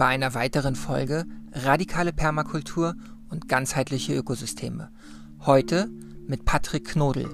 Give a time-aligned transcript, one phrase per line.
[0.00, 2.94] bei einer weiteren Folge Radikale Permakultur
[3.28, 4.90] und ganzheitliche Ökosysteme.
[5.40, 5.90] Heute
[6.26, 7.28] mit Patrick Knodel.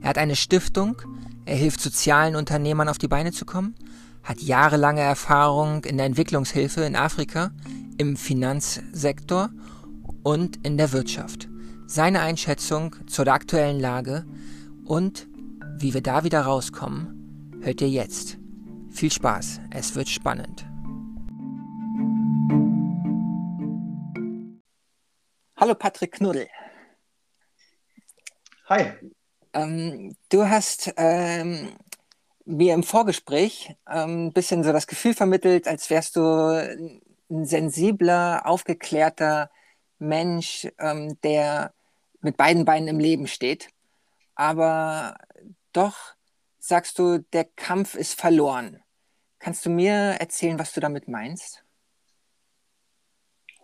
[0.00, 1.02] Er hat eine Stiftung,
[1.44, 3.74] er hilft sozialen Unternehmern auf die Beine zu kommen,
[4.22, 7.50] hat jahrelange Erfahrung in der Entwicklungshilfe in Afrika,
[7.98, 9.50] im Finanzsektor
[10.22, 11.48] und in der Wirtschaft.
[11.88, 14.24] Seine Einschätzung zur aktuellen Lage
[14.84, 15.26] und
[15.78, 18.38] wie wir da wieder rauskommen, hört ihr jetzt.
[18.90, 20.66] Viel Spaß, es wird spannend.
[25.56, 26.48] Hallo Patrick Knuddel.
[28.68, 28.92] Hi.
[29.52, 31.72] Ähm, du hast ähm,
[32.44, 36.22] mir im Vorgespräch ähm, ein bisschen so das Gefühl vermittelt, als wärst du
[37.30, 39.50] ein sensibler, aufgeklärter
[39.98, 41.72] Mensch, ähm, der
[42.20, 43.68] mit beiden Beinen im Leben steht.
[44.34, 45.16] Aber
[45.76, 46.14] doch
[46.58, 48.80] sagst du, der Kampf ist verloren.
[49.38, 51.64] Kannst du mir erzählen, was du damit meinst?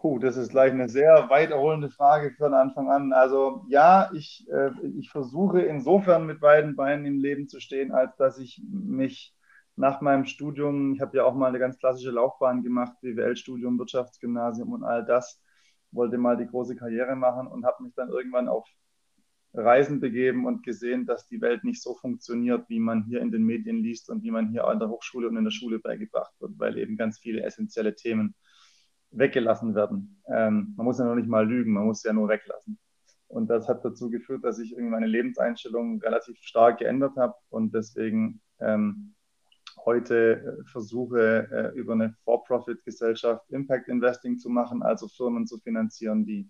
[0.00, 3.12] Puh, das ist gleich eine sehr weit erholende Frage den Anfang an.
[3.12, 8.16] Also ja, ich, äh, ich versuche insofern mit beiden Beinen im Leben zu stehen, als
[8.16, 9.34] dass ich mich
[9.76, 14.72] nach meinem Studium, ich habe ja auch mal eine ganz klassische Laufbahn gemacht, BWL-Studium, Wirtschaftsgymnasium
[14.72, 15.42] und all das,
[15.90, 18.66] wollte mal die große Karriere machen und habe mich dann irgendwann auf
[19.52, 23.42] Reisen begeben und gesehen, dass die Welt nicht so funktioniert, wie man hier in den
[23.42, 26.52] Medien liest und wie man hier an der Hochschule und in der Schule beigebracht wird,
[26.58, 28.34] weil eben ganz viele essentielle Themen
[29.10, 30.22] weggelassen werden.
[30.28, 32.78] Ähm, man muss ja noch nicht mal lügen, man muss ja nur weglassen.
[33.26, 37.74] Und das hat dazu geführt, dass ich irgendwie meine Lebenseinstellung relativ stark geändert habe und
[37.74, 39.14] deswegen ähm,
[39.84, 46.24] heute äh, versuche, äh, über eine For-Profit-Gesellschaft Impact Investing zu machen, also Firmen zu finanzieren,
[46.24, 46.48] die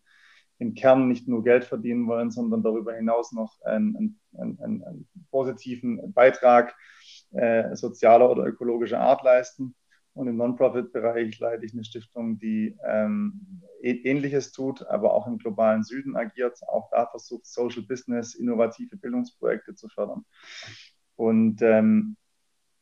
[0.61, 5.09] im Kern nicht nur Geld verdienen wollen, sondern darüber hinaus noch einen, einen, einen, einen
[5.31, 6.77] positiven Beitrag
[7.33, 9.75] äh, sozialer oder ökologischer Art leisten.
[10.13, 15.83] Und im Non-Profit-Bereich leite ich eine Stiftung, die ähm, Ähnliches tut, aber auch im globalen
[15.83, 16.59] Süden agiert.
[16.69, 20.27] Auch da versucht Social Business, innovative Bildungsprojekte zu fördern.
[21.17, 22.17] Und, ähm,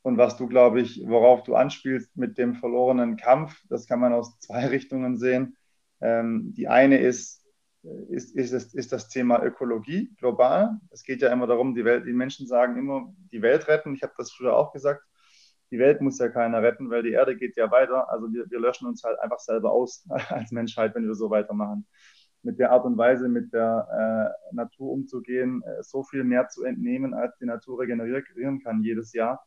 [0.02, 4.12] und was du, glaube ich, worauf du anspielst mit dem verlorenen Kampf, das kann man
[4.12, 5.56] aus zwei Richtungen sehen.
[6.00, 7.44] Ähm, die eine ist,
[8.08, 10.78] ist, ist, ist, ist das Thema Ökologie global.
[10.90, 13.94] Es geht ja immer darum, die Welt, die Menschen sagen immer, die Welt retten.
[13.94, 15.02] Ich habe das früher auch gesagt
[15.70, 18.10] die Welt muss ja keiner retten, weil die Erde geht ja weiter.
[18.10, 21.86] Also wir, wir löschen uns halt einfach selber aus als Menschheit, wenn wir so weitermachen.
[22.42, 26.64] Mit der Art und Weise, mit der äh, Natur umzugehen, äh, so viel mehr zu
[26.64, 29.44] entnehmen, als die Natur regenerieren kann jedes Jahr.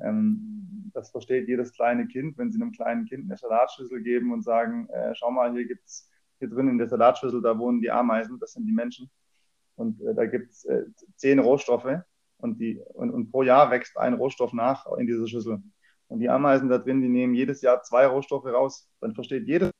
[0.00, 4.42] Ähm, das versteht jedes kleine Kind, wenn sie einem kleinen Kind eine Salatschüssel geben und
[4.42, 6.10] sagen, äh, schau mal, hier gibt's
[6.42, 9.10] hier drin in der Salatschüssel, da wohnen die Ameisen, das sind die Menschen.
[9.76, 10.84] Und äh, da gibt's äh,
[11.16, 12.02] zehn Rohstoffe
[12.38, 15.62] und, die, und, und pro Jahr wächst ein Rohstoff nach in dieser Schüssel.
[16.08, 18.90] Und die Ameisen da drin, die nehmen jedes Jahr zwei Rohstoffe raus.
[19.00, 19.70] Dann versteht jeder,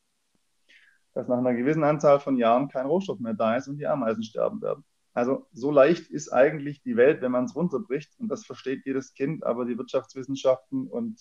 [1.13, 4.23] dass nach einer gewissen Anzahl von Jahren kein Rohstoff mehr da ist und die Ameisen
[4.23, 4.85] sterben werden.
[5.13, 8.19] Also so leicht ist eigentlich die Welt, wenn man es runterbricht.
[8.19, 11.21] Und das versteht jedes Kind, aber die Wirtschaftswissenschaften und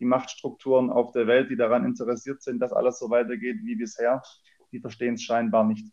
[0.00, 4.22] die Machtstrukturen auf der Welt, die daran interessiert sind, dass alles so weitergeht wie bisher,
[4.72, 5.92] die verstehen es scheinbar nicht.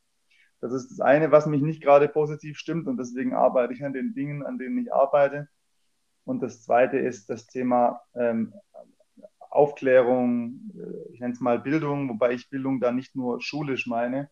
[0.61, 3.93] Das ist das eine, was mich nicht gerade positiv stimmt und deswegen arbeite ich an
[3.93, 5.47] den Dingen, an denen ich arbeite.
[6.23, 8.53] Und das zweite ist das Thema ähm,
[9.51, 14.29] Aufklärung, äh, ich nenne es mal Bildung, wobei ich Bildung da nicht nur schulisch meine,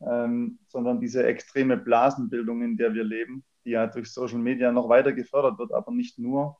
[0.00, 4.88] ähm, sondern diese extreme Blasenbildung, in der wir leben, die ja durch Social Media noch
[4.88, 6.56] weiter gefördert wird, aber nicht nur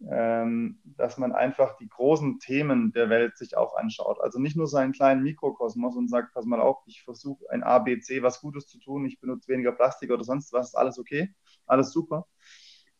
[0.00, 4.20] dass man einfach die großen Themen der Welt sich auch anschaut.
[4.20, 7.80] Also nicht nur seinen kleinen Mikrokosmos und sagt, pass mal auf, ich versuche ein A,
[7.80, 11.34] B, C was Gutes zu tun, ich benutze weniger Plastik oder sonst was, alles okay,
[11.66, 12.28] alles super.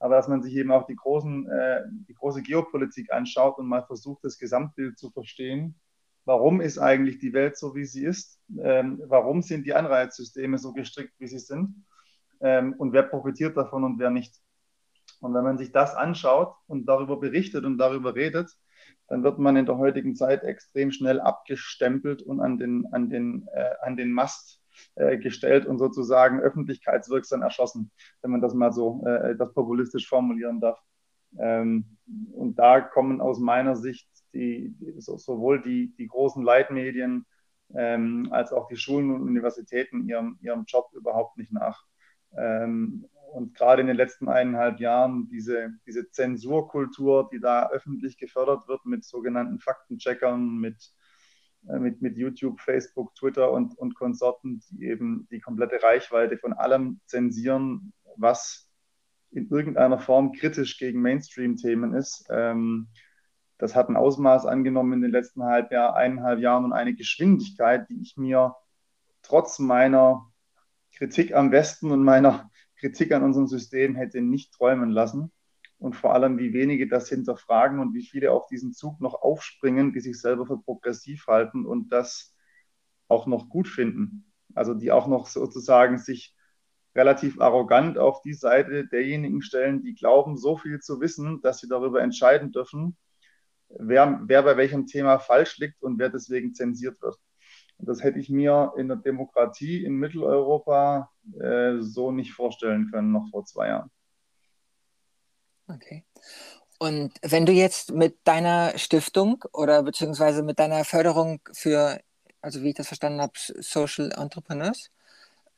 [0.01, 3.85] Aber dass man sich eben auch die, großen, äh, die große Geopolitik anschaut und mal
[3.85, 5.81] versucht, das Gesamtbild zu verstehen.
[6.25, 8.41] Warum ist eigentlich die Welt so, wie sie ist?
[8.61, 11.85] Ähm, warum sind die Anreizsysteme so gestrickt, wie sie sind?
[12.41, 14.35] Ähm, und wer profitiert davon und wer nicht?
[15.21, 18.51] Und wenn man sich das anschaut und darüber berichtet und darüber redet,
[19.09, 23.49] dann wird man in der heutigen Zeit extrem schnell abgestempelt und an den, an den,
[23.55, 24.63] äh, an den Mast
[24.95, 27.91] äh, gestellt und sozusagen öffentlichkeitswirksam erschossen,
[28.23, 30.81] wenn man das mal so äh, das populistisch formulieren darf.
[31.39, 31.97] Ähm,
[32.33, 37.27] und da kommen aus meiner Sicht die, die so, sowohl die, die großen Leitmedien
[37.75, 41.85] ähm, als auch die Schulen und Universitäten ihrem, ihrem Job überhaupt nicht nach.
[42.37, 48.69] Ähm, und gerade in den letzten eineinhalb Jahren diese, diese Zensurkultur, die da öffentlich gefördert
[48.69, 50.93] wird mit sogenannten Faktencheckern, mit,
[51.69, 56.53] äh, mit, mit YouTube, Facebook, Twitter und, und Konsorten, die eben die komplette Reichweite von
[56.53, 58.69] allem zensieren, was
[59.31, 62.27] in irgendeiner Form kritisch gegen Mainstream-Themen ist.
[62.31, 62.89] Ähm,
[63.59, 67.89] das hat ein Ausmaß angenommen in den letzten halb Jahr, eineinhalb Jahren und eine Geschwindigkeit,
[67.91, 68.55] die ich mir
[69.23, 70.31] trotz meiner
[70.95, 75.33] Kritik am Westen und meiner Kritik an unserem System hätte nicht träumen lassen.
[75.79, 79.93] Und vor allem, wie wenige das hinterfragen und wie viele auf diesen Zug noch aufspringen,
[79.93, 82.35] die sich selber für progressiv halten und das
[83.07, 84.33] auch noch gut finden.
[84.55, 86.35] Also die auch noch sozusagen sich
[86.97, 91.69] relativ arrogant auf die Seite derjenigen stellen, die glauben, so viel zu wissen, dass sie
[91.69, 92.97] darüber entscheiden dürfen,
[93.69, 97.17] wer, wer bei welchem Thema falsch liegt und wer deswegen zensiert wird.
[97.79, 101.11] Das hätte ich mir in der Demokratie in Mitteleuropa
[101.41, 103.91] äh, so nicht vorstellen können, noch vor zwei Jahren.
[105.69, 106.05] Okay.
[106.79, 112.01] Und wenn du jetzt mit deiner Stiftung oder beziehungsweise mit deiner Förderung für,
[112.41, 114.91] also wie ich das verstanden habe, Social Entrepreneurs,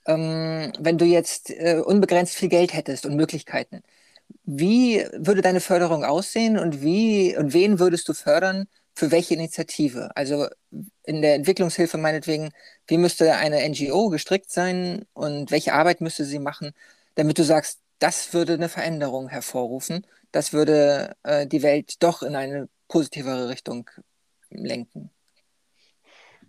[0.07, 3.83] ähm, wenn du jetzt äh, unbegrenzt viel Geld hättest und Möglichkeiten,
[4.45, 8.67] wie würde deine Förderung aussehen und wie und wen würdest du fördern
[9.01, 10.11] für welche Initiative?
[10.15, 10.47] Also
[11.05, 12.51] in der Entwicklungshilfe meinetwegen,
[12.87, 16.73] wie müsste eine NGO gestrickt sein und welche Arbeit müsste sie machen,
[17.15, 22.37] damit du sagst, das würde eine Veränderung hervorrufen, das würde äh, die Welt doch in
[22.37, 23.89] eine positivere Richtung
[24.51, 25.11] lenken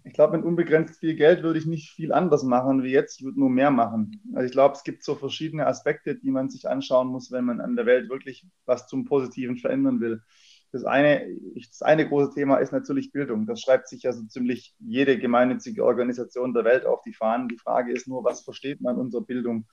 [0.04, 3.19] ich glaube, mit unbegrenzt viel Geld würde ich nicht viel anders machen wie jetzt.
[3.19, 4.21] Ich würde nur mehr machen.
[4.33, 7.62] Also ich glaube, es gibt so verschiedene Aspekte, die man sich anschauen muss, wenn man
[7.62, 10.24] an der Welt wirklich was zum Positiven verändern will.
[10.71, 13.45] Das eine, das eine große Thema ist natürlich Bildung.
[13.45, 17.50] Das schreibt sich ja so ziemlich jede gemeinnützige Organisation der Welt auf die Fahnen.
[17.50, 19.68] Die Frage ist nur, was versteht man unter Bildung?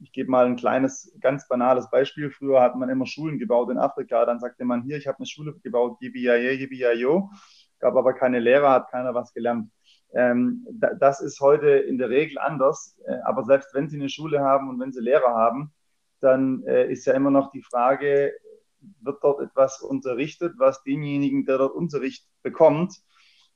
[0.00, 2.30] Ich gebe mal ein kleines, ganz banales Beispiel.
[2.30, 4.24] Früher hat man immer Schulen gebaut in Afrika.
[4.24, 7.30] Dann sagte man hier, ich habe eine Schule gebaut, Yibiyaye, Yibiyayo
[7.80, 9.70] gab aber keine Lehrer, hat keiner was gelernt.
[10.14, 10.66] Ähm,
[10.98, 12.96] das ist heute in der Regel anders.
[13.06, 15.72] Äh, aber selbst wenn Sie eine Schule haben und wenn Sie Lehrer haben,
[16.20, 18.32] dann äh, ist ja immer noch die Frage,
[19.00, 22.94] wird dort etwas unterrichtet, was denjenigen, der dort Unterricht bekommt,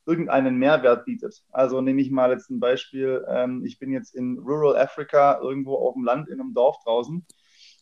[0.06, 1.44] irgendeinen Mehrwert bietet.
[1.50, 3.24] Also nehme ich mal jetzt ein Beispiel.
[3.28, 7.24] Ähm, ich bin jetzt in Rural Africa, irgendwo auf dem Land, in einem Dorf draußen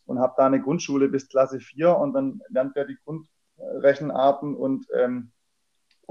[0.05, 4.87] und habe da eine Grundschule bis Klasse 4 und dann lernt er die Grundrechenarten und
[4.95, 5.31] ähm,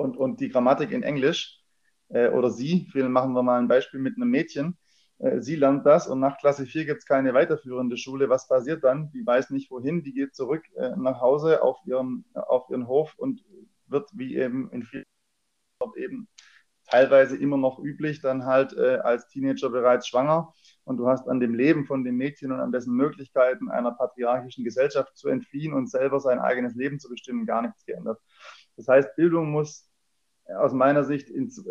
[0.00, 1.60] und, und die Grammatik in Englisch
[2.08, 4.78] äh, oder sie, machen wir mal ein Beispiel mit einem Mädchen,
[5.40, 8.28] sie lernt das und nach Klasse 4 gibt es keine weiterführende Schule.
[8.28, 9.10] Was passiert dann?
[9.12, 13.14] Die weiß nicht wohin, die geht zurück äh, nach Hause auf ihren, auf ihren Hof
[13.18, 13.44] und
[13.86, 15.04] wird wie eben in vielen
[15.96, 16.28] eben
[16.86, 20.52] teilweise immer noch üblich, dann halt äh, als Teenager bereits schwanger
[20.84, 24.64] und du hast an dem Leben von dem Mädchen und an dessen Möglichkeiten einer patriarchischen
[24.64, 28.20] Gesellschaft zu entfliehen und selber sein eigenes Leben zu bestimmen gar nichts geändert.
[28.76, 29.88] Das heißt, Bildung muss
[30.46, 31.64] aus meiner Sicht, ins,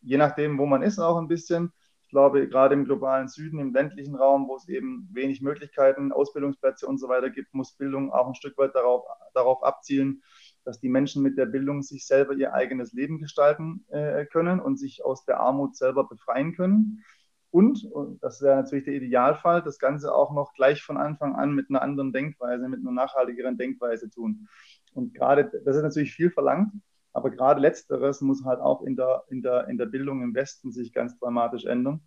[0.00, 1.72] je nachdem, wo man ist, auch ein bisschen.
[2.08, 6.86] Ich glaube, gerade im globalen Süden, im ländlichen Raum, wo es eben wenig Möglichkeiten, Ausbildungsplätze
[6.86, 10.22] und so weiter gibt, muss Bildung auch ein Stück weit darauf, darauf abzielen,
[10.64, 14.78] dass die Menschen mit der Bildung sich selber ihr eigenes Leben gestalten äh, können und
[14.78, 17.04] sich aus der Armut selber befreien können.
[17.50, 21.52] Und, und das wäre natürlich der Idealfall, das Ganze auch noch gleich von Anfang an
[21.52, 24.48] mit einer anderen Denkweise, mit einer nachhaltigeren Denkweise tun.
[24.94, 26.72] Und gerade, das ist natürlich viel verlangt,
[27.12, 30.72] aber gerade letzteres muss halt auch in der, in der, in der Bildung im Westen
[30.72, 32.00] sich ganz dramatisch ändern.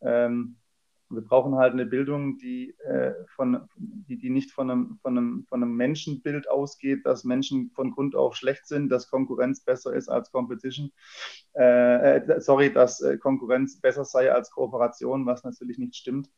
[0.00, 0.56] Ähm,
[1.12, 5.46] wir brauchen halt eine Bildung, die, äh, von, die, die nicht von einem, von, einem,
[5.48, 10.08] von einem Menschenbild ausgeht, dass Menschen von Grund auf schlecht sind, dass Konkurrenz besser ist
[10.08, 10.90] als Competition.
[11.54, 16.30] Äh, äh, sorry, dass äh, Konkurrenz besser sei als Kooperation, was natürlich nicht stimmt.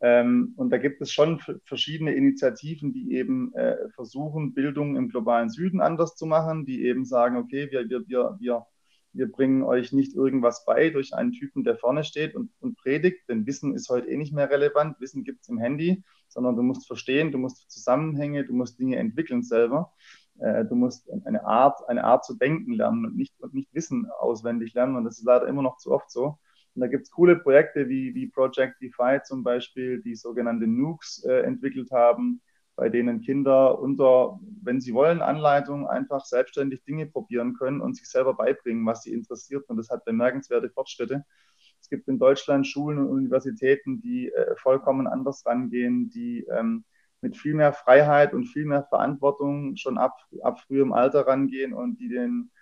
[0.00, 5.50] Ähm, und da gibt es schon verschiedene Initiativen, die eben äh, versuchen, Bildung im globalen
[5.50, 8.66] Süden anders zu machen, die eben sagen, okay, wir, wir, wir, wir,
[9.12, 13.28] wir bringen euch nicht irgendwas bei durch einen Typen, der vorne steht und, und predigt,
[13.28, 16.62] denn Wissen ist heute eh nicht mehr relevant, Wissen gibt es im Handy, sondern du
[16.62, 19.92] musst verstehen, du musst Zusammenhänge, du musst Dinge entwickeln selber.
[20.38, 24.06] Äh, du musst eine Art, eine Art zu denken lernen und nicht, und nicht Wissen
[24.20, 24.96] auswendig lernen.
[24.96, 26.38] Und das ist leider immer noch zu oft so.
[26.78, 31.24] Und da gibt es coole Projekte wie, wie Project DeFi zum Beispiel, die sogenannte Nukes
[31.24, 32.40] äh, entwickelt haben,
[32.76, 38.08] bei denen Kinder unter, wenn sie wollen, Anleitungen einfach selbstständig Dinge probieren können und sich
[38.08, 39.68] selber beibringen, was sie interessiert.
[39.68, 41.24] Und das hat bemerkenswerte Fortschritte.
[41.80, 46.84] Es gibt in Deutschland Schulen und Universitäten, die äh, vollkommen anders rangehen, die ähm,
[47.22, 51.98] mit viel mehr Freiheit und viel mehr Verantwortung schon ab, ab frühem Alter rangehen und
[51.98, 52.52] die den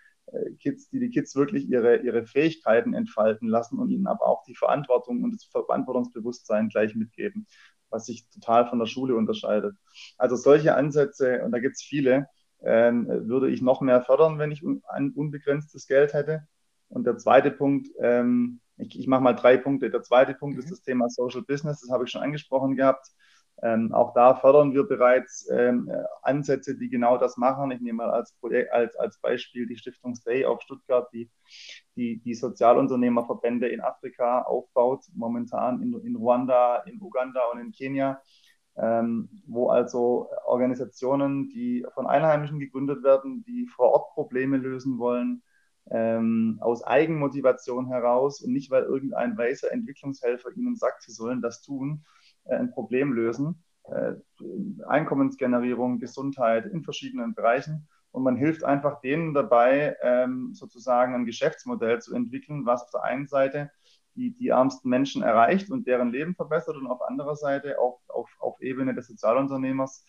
[0.60, 4.54] Kids, die die Kids wirklich ihre, ihre Fähigkeiten entfalten lassen und ihnen aber auch die
[4.54, 7.46] Verantwortung und das Verantwortungsbewusstsein gleich mitgeben,
[7.90, 9.76] was sich total von der Schule unterscheidet.
[10.18, 12.26] Also solche Ansätze, und da gibt es viele,
[12.62, 14.82] ähm, würde ich noch mehr fördern, wenn ich un
[15.14, 16.46] unbegrenztes Geld hätte.
[16.88, 19.90] Und der zweite Punkt, ähm, ich, ich mache mal drei Punkte.
[19.90, 20.62] Der zweite Punkt mhm.
[20.62, 23.08] ist das Thema Social Business, das habe ich schon angesprochen gehabt.
[23.62, 25.90] Ähm, auch da fördern wir bereits ähm,
[26.22, 27.70] Ansätze, die genau das machen.
[27.70, 31.30] Ich nehme mal als, Projekt, als, als Beispiel die Stiftung Stay auf Stuttgart, die,
[31.96, 38.20] die die Sozialunternehmerverbände in Afrika aufbaut, momentan in, in Ruanda, in Uganda und in Kenia,
[38.76, 45.42] ähm, wo also Organisationen, die von Einheimischen gegründet werden, die vor Ort Probleme lösen wollen,
[45.90, 51.62] ähm, aus Eigenmotivation heraus und nicht, weil irgendein weißer Entwicklungshelfer ihnen sagt, sie sollen das
[51.62, 53.62] tun, äh, ein Problem lösen.
[53.84, 54.14] Äh,
[54.86, 57.88] Einkommensgenerierung, Gesundheit in verschiedenen Bereichen.
[58.10, 63.04] Und man hilft einfach denen dabei, ähm, sozusagen ein Geschäftsmodell zu entwickeln, was auf der
[63.04, 63.70] einen Seite
[64.14, 68.30] die, die ärmsten Menschen erreicht und deren Leben verbessert und auf anderer Seite auf, auf,
[68.38, 70.04] auf Ebene des Sozialunternehmers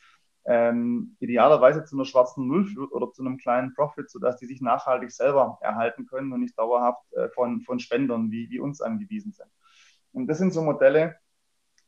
[0.46, 4.62] ähm, idealerweise zu einer schwarzen Null führt oder zu einem kleinen Profit, sodass die sich
[4.62, 9.34] nachhaltig selber erhalten können und nicht dauerhaft äh, von, von Spendern wie, wie uns angewiesen
[9.34, 9.50] sind.
[10.14, 11.18] Und das sind so Modelle,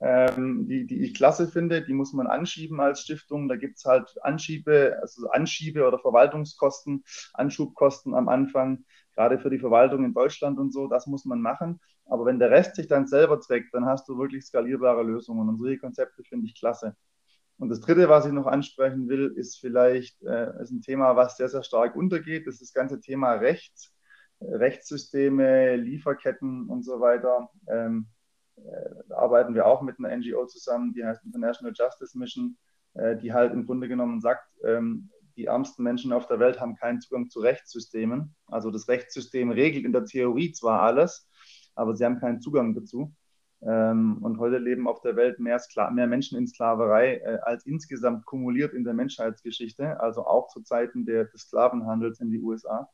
[0.02, 3.50] ähm, die, die ich klasse finde, die muss man anschieben als Stiftung.
[3.50, 7.04] Da gibt es halt Anschiebe, also Anschiebe- oder Verwaltungskosten,
[7.34, 11.80] Anschubkosten am Anfang, gerade für die Verwaltung in Deutschland und so, das muss man machen.
[12.06, 15.48] Aber wenn der Rest sich dann selber trägt, dann hast du wirklich skalierbare Lösungen.
[15.50, 16.96] Und solche Konzepte finde ich klasse.
[17.58, 21.36] Und das Dritte, was ich noch ansprechen will, ist vielleicht äh, ist ein Thema, was
[21.36, 22.48] sehr, sehr stark untergeht.
[22.48, 23.92] Das ist das ganze Thema Recht,
[24.42, 27.50] Rechtssysteme, Lieferketten und so weiter.
[27.68, 28.08] Ähm,
[28.66, 32.58] äh, arbeiten wir auch mit einer NGO zusammen, die heißt International Justice Mission,
[32.94, 36.76] äh, die halt im Grunde genommen sagt, ähm, die ärmsten Menschen auf der Welt haben
[36.76, 38.36] keinen Zugang zu Rechtssystemen.
[38.48, 41.30] Also das Rechtssystem regelt in der Theorie zwar alles,
[41.76, 43.14] aber sie haben keinen Zugang dazu.
[43.62, 47.66] Ähm, und heute leben auf der Welt mehr, Skla mehr Menschen in Sklaverei äh, als
[47.66, 52.90] insgesamt kumuliert in der Menschheitsgeschichte, also auch zu Zeiten der, des Sklavenhandels in die USA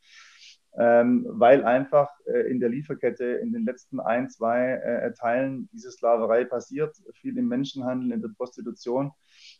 [0.77, 5.91] ähm, weil einfach äh, in der Lieferkette in den letzten ein, zwei äh, Teilen diese
[5.91, 9.11] Sklaverei passiert, viel im Menschenhandel, in der Prostitution.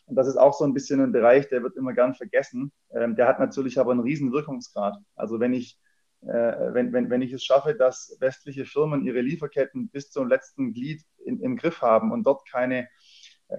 [0.06, 2.72] Und das ist auch so ein bisschen ein Bereich, der wird immer gern vergessen.
[2.94, 4.96] Ähm, der hat natürlich aber einen riesen Wirkungsgrad.
[5.14, 5.78] Also wenn ich
[6.22, 10.72] äh, wenn, wenn, wenn ich es schaffe, dass westliche Firmen ihre Lieferketten bis zum letzten
[10.72, 12.88] Glied in, im Griff haben und dort keine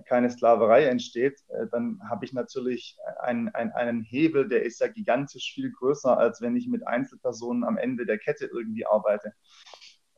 [0.08, 4.88] keine Sklaverei entsteht, äh, dann habe ich natürlich einen, einen, einen Hebel, der ist ja
[4.88, 9.34] gigantisch viel größer, als wenn ich mit Einzelpersonen am Ende der Kette irgendwie arbeite.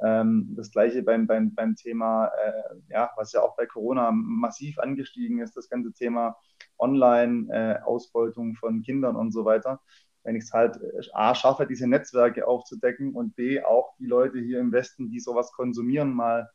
[0.01, 4.79] Ähm, das gleiche beim, beim, beim Thema, äh, ja, was ja auch bei Corona massiv
[4.79, 6.35] angestiegen ist, das ganze Thema
[6.79, 9.81] Online-Ausbeutung äh, von Kindern und so weiter.
[10.23, 10.79] Wenn ich es halt
[11.13, 15.51] A schaffe, diese Netzwerke aufzudecken und B auch die Leute hier im Westen, die sowas
[15.53, 16.49] konsumieren, mal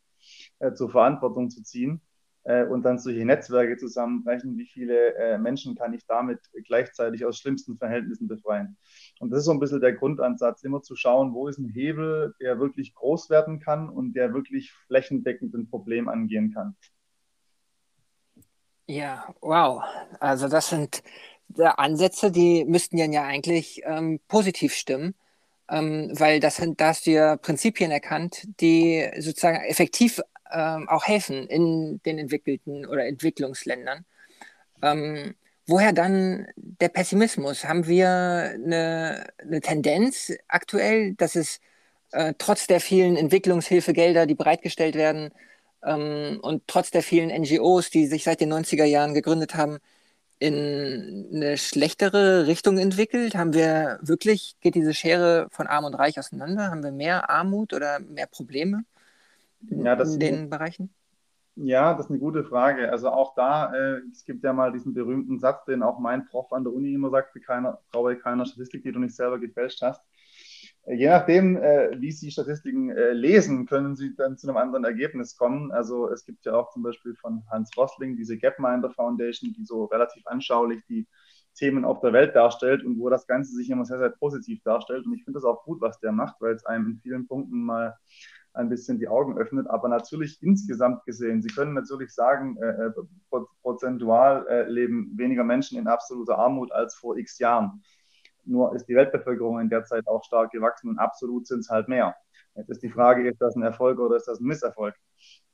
[0.75, 2.01] zur Verantwortung zu ziehen,
[2.45, 7.39] äh, und dann solche Netzwerke zusammenbrechen, wie viele äh, Menschen kann ich damit gleichzeitig aus
[7.39, 8.77] schlimmsten Verhältnissen befreien.
[9.19, 12.35] Und das ist so ein bisschen der Grundansatz, immer zu schauen, wo ist ein Hebel,
[12.41, 16.77] der wirklich groß werden kann und der wirklich flächendeckend ein Problem angehen kann.
[18.87, 19.83] Ja, wow.
[20.21, 21.03] Also das sind
[21.57, 25.15] Ansätze, die müssten ja eigentlich ähm, positiv stimmen.
[25.71, 30.21] Ähm, weil das sind, da hast du ja Prinzipien erkannt, die sozusagen effektiv
[30.53, 34.05] ähm, auch helfen in den entwickelten oder Entwicklungsländern.
[34.83, 35.35] Ähm,
[35.67, 37.65] woher dann der Pessimismus?
[37.65, 41.61] Haben wir eine, eine Tendenz aktuell, dass es
[42.13, 45.31] äh, trotz der vielen Entwicklungshilfegelder, die bereitgestellt werden,
[45.85, 49.79] ähm, und trotz der vielen NGOs, die sich seit den 90er Jahren gegründet haben,
[50.39, 53.35] in eine schlechtere Richtung entwickelt?
[53.37, 56.71] Haben wir wirklich, geht diese Schere von Arm und Reich auseinander?
[56.71, 58.85] Haben wir mehr Armut oder mehr Probleme?
[59.71, 60.95] Ja, das in den Bereichen?
[61.57, 62.91] Ja, das ist eine gute Frage.
[62.91, 66.53] Also auch da, äh, es gibt ja mal diesen berühmten Satz, den auch mein Prof
[66.53, 70.03] an der Uni immer sagte, keiner, traue keiner Statistik, die du nicht selber gefälscht hast.
[70.87, 74.85] Äh, je nachdem, äh, wie Sie Statistiken äh, lesen, können Sie dann zu einem anderen
[74.85, 75.71] Ergebnis kommen.
[75.71, 79.85] Also es gibt ja auch zum Beispiel von Hans Rosling diese Gapminder Foundation, die so
[79.85, 81.07] relativ anschaulich die
[81.55, 85.07] Themen auf der Welt darstellt und wo das Ganze sich immer sehr, sehr positiv darstellt.
[85.07, 87.63] Und ich finde das auch gut, was der macht, weil es einem in vielen Punkten
[87.63, 87.97] mal
[88.55, 89.69] ein bisschen die Augen öffnet.
[89.69, 92.93] Aber natürlich insgesamt gesehen, Sie können natürlich sagen, äh, äh
[93.63, 97.83] prozentual äh, leben weniger Menschen in absoluter Armut als vor x Jahren.
[98.45, 101.89] Nur ist die Weltbevölkerung in der Zeit auch stark gewachsen und absolut sind es halt
[101.89, 102.15] mehr.
[102.57, 104.95] Jetzt ist die Frage, ist das ein Erfolg oder ist das ein Misserfolg?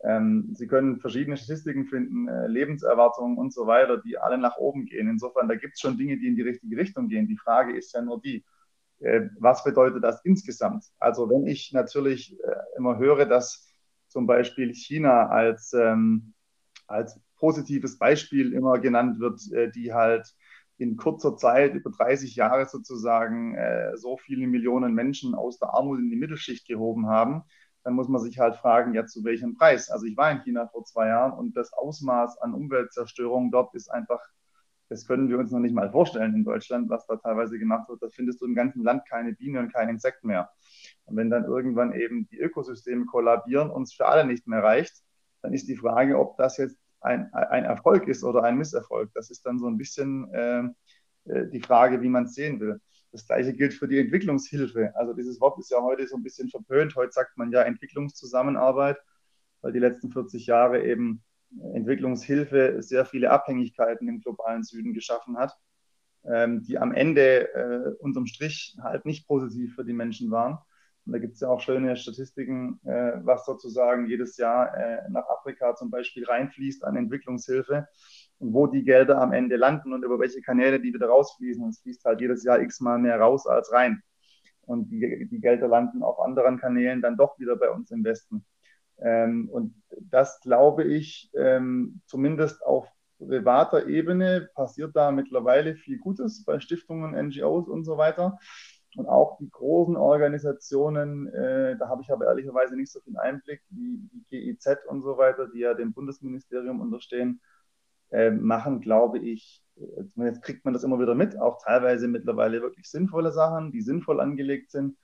[0.02, 4.84] Ähm, Sie können verschiedene Statistiken finden, äh, Lebenserwartungen und so weiter, die alle nach oben
[4.84, 5.08] gehen.
[5.08, 7.26] Insofern, da gibt es schon Dinge, die in die richtige Richtung gehen.
[7.26, 8.44] Die Frage ist ja nur die,
[9.38, 10.84] was bedeutet das insgesamt?
[10.98, 13.66] Also wenn ich natürlich äh, immer höre, dass
[14.08, 16.34] zum Beispiel China als, ähm,
[16.86, 20.34] als positives Beispiel immer genannt wird, äh, die halt
[20.76, 23.54] in kurzer Zeit, über 30 Jahre sozusagen,
[23.96, 27.44] so viele Millionen Menschen aus der Armut in die Mittelschicht gehoben haben,
[27.84, 29.90] dann muss man sich halt fragen, ja, zu welchem Preis?
[29.90, 33.90] Also ich war in China vor zwei Jahren und das Ausmaß an Umweltzerstörung dort ist
[33.90, 34.20] einfach,
[34.90, 38.02] das können wir uns noch nicht mal vorstellen in Deutschland, was da teilweise gemacht wird.
[38.02, 40.50] Da findest du im ganzen Land keine Biene und kein Insekt mehr.
[41.04, 44.96] Und wenn dann irgendwann eben die Ökosysteme kollabieren und es für alle nicht mehr reicht,
[45.42, 49.12] dann ist die Frage, ob das jetzt ein, ein Erfolg ist oder ein Misserfolg.
[49.14, 50.64] Das ist dann so ein bisschen äh,
[51.26, 52.80] äh die Frage, wie man es sehen will.
[53.12, 54.92] Das gleiche gilt für die Entwicklungshilfe.
[54.96, 56.96] Also dieses Wort ist ja heute so ein bisschen verpönt.
[56.96, 58.98] Heute sagt man ja Entwicklungszusammenarbeit,
[59.60, 61.22] weil die letzten 40 Jahre eben
[61.74, 65.56] Entwicklungshilfe sehr viele Abhängigkeiten im globalen Süden geschaffen hat,
[66.24, 70.58] ähm, die am Ende äh, unterm Strich halt nicht positiv für die Menschen waren.
[71.06, 75.26] Und da gibt es ja auch schöne Statistiken, äh, was sozusagen jedes Jahr äh, nach
[75.28, 77.88] Afrika zum Beispiel reinfließt an Entwicklungshilfe
[78.38, 81.62] und wo die Gelder am Ende landen und über welche Kanäle die wieder rausfließen.
[81.62, 84.02] Und es fließt halt jedes Jahr x-mal mehr raus als rein.
[84.62, 88.44] Und die, die Gelder landen auf anderen Kanälen dann doch wieder bei uns im Westen.
[89.02, 92.86] Ähm, und das glaube ich, ähm, zumindest auf
[93.18, 98.38] privater Ebene passiert da mittlerweile viel Gutes bei Stiftungen, NGOs und so weiter.
[98.96, 103.62] Und auch die großen Organisationen, äh, da habe ich aber ehrlicherweise nicht so viel Einblick,
[103.70, 107.40] wie die GIZ und so weiter, die ja dem Bundesministerium unterstehen,
[108.10, 109.62] äh, machen, glaube ich,
[110.12, 114.20] zumindest kriegt man das immer wieder mit, auch teilweise mittlerweile wirklich sinnvolle Sachen, die sinnvoll
[114.20, 114.96] angelegt sind.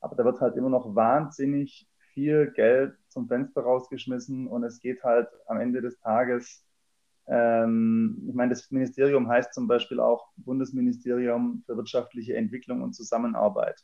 [0.00, 5.02] Aber da wird halt immer noch wahnsinnig viel Geld zum Fenster rausgeschmissen und es geht
[5.04, 6.64] halt am Ende des Tages,
[7.28, 13.80] ähm, ich meine, das Ministerium heißt zum Beispiel auch Bundesministerium für wirtschaftliche Entwicklung und Zusammenarbeit.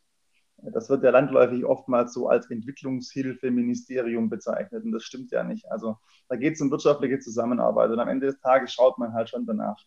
[0.72, 5.70] Das wird ja landläufig oftmals so als Entwicklungshilfeministerium bezeichnet und das stimmt ja nicht.
[5.70, 9.28] Also da geht es um wirtschaftliche Zusammenarbeit und am Ende des Tages schaut man halt
[9.28, 9.80] schon danach.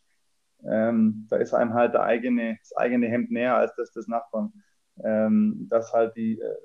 [0.64, 4.54] Ähm, da ist einem halt der eigene, das eigene Hemd näher als das des Nachbarn.
[5.04, 6.56] Ähm, dass halt die, äh,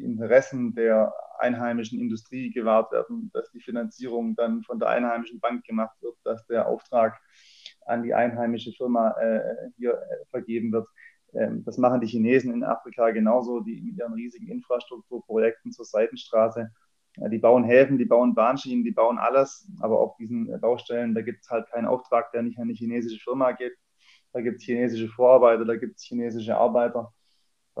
[0.00, 5.64] die Interessen der einheimischen Industrie gewahrt werden, dass die Finanzierung dann von der einheimischen Bank
[5.64, 7.20] gemacht wird, dass der Auftrag
[7.86, 10.88] an die einheimische Firma äh, hier äh, vergeben wird.
[11.34, 16.70] Ähm, das machen die Chinesen in Afrika genauso, die mit ihren riesigen Infrastrukturprojekten zur Seitenstraße.
[17.16, 21.42] Die bauen Häfen, die bauen Bahnschienen, die bauen alles, aber auf diesen Baustellen, da gibt
[21.42, 23.76] es halt keinen Auftrag, der nicht an eine chinesische Firma geht.
[24.32, 27.12] Da gibt es chinesische Vorarbeiter, da gibt es chinesische Arbeiter.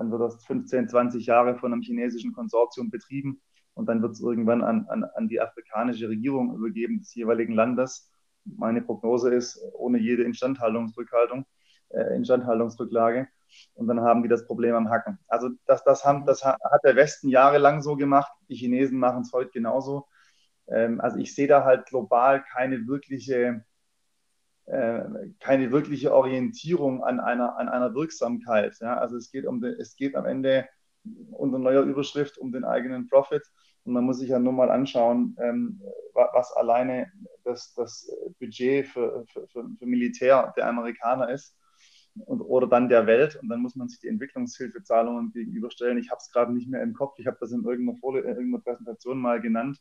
[0.00, 3.42] Dann wird das 15, 20 Jahre von einem chinesischen Konsortium betrieben
[3.74, 8.10] und dann wird es irgendwann an, an, an die afrikanische Regierung übergeben des jeweiligen Landes.
[8.46, 11.44] Meine Prognose ist, ohne jede Instandhaltungsrückhaltung,
[11.90, 13.28] äh, Instandhaltungsrücklage
[13.74, 15.18] und dann haben die das Problem am Hacken.
[15.28, 19.32] Also das, das, haben, das hat der Westen jahrelang so gemacht, die Chinesen machen es
[19.34, 20.06] heute genauso.
[20.68, 23.66] Ähm, also ich sehe da halt global keine wirkliche,
[25.40, 28.76] keine wirkliche Orientierung an einer, an einer Wirksamkeit.
[28.80, 28.96] Ja?
[28.98, 30.68] Also es geht, um es geht am Ende
[31.32, 33.42] unter neuer Überschrift um den eigenen Profit.
[33.84, 35.80] Und man muss sich ja nur mal anschauen, ähm,
[36.14, 37.10] was alleine
[37.44, 41.56] das, das Budget für, für, für Militär der Amerikaner ist
[42.26, 43.38] und, oder dann der Welt.
[43.42, 45.98] Und dann muss man sich die Entwicklungshilfezahlungen gegenüberstellen.
[45.98, 47.18] Ich habe es gerade nicht mehr im Kopf.
[47.18, 49.78] Ich habe das in irgendeiner, Vorle in irgendeiner Präsentation mal genannt.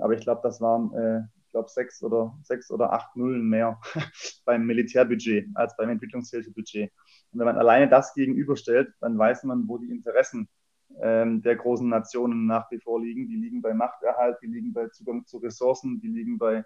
[0.00, 3.80] Aber ich glaube, das waren, äh, ich glaube, sechs oder, sechs oder acht Nullen mehr
[4.44, 6.92] beim Militärbudget als beim Entwicklungshilfebudget.
[7.32, 10.46] Und wenn man alleine das gegenüberstellt, dann weiß man, wo die Interessen
[11.00, 13.28] ähm, der großen Nationen nach wie vor liegen.
[13.28, 16.64] Die liegen bei Machterhalt, die liegen bei Zugang zu Ressourcen, die liegen bei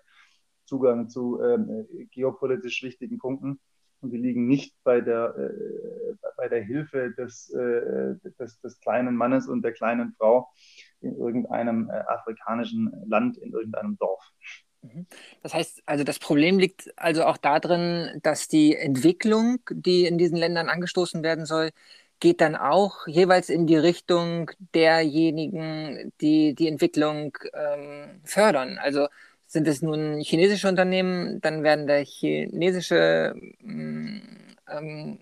[0.65, 3.61] Zugang zu ähm, geopolitisch wichtigen Punkten
[4.01, 9.15] und die liegen nicht bei der, äh, bei der Hilfe des, äh, des, des, kleinen
[9.15, 10.51] Mannes und der kleinen Frau
[11.01, 14.25] in irgendeinem äh, afrikanischen Land, in irgendeinem Dorf.
[14.83, 15.07] Mhm.
[15.43, 20.37] Das heißt, also das Problem liegt also auch darin, dass die Entwicklung, die in diesen
[20.37, 21.71] Ländern angestoßen werden soll,
[22.21, 28.79] geht dann auch jeweils in die Richtung derjenigen, die die Entwicklung ähm, fördern.
[28.79, 29.09] Also
[29.47, 34.19] sind es nun chinesische Unternehmen, dann werden da chinesische mm,
[34.69, 35.19] ähm,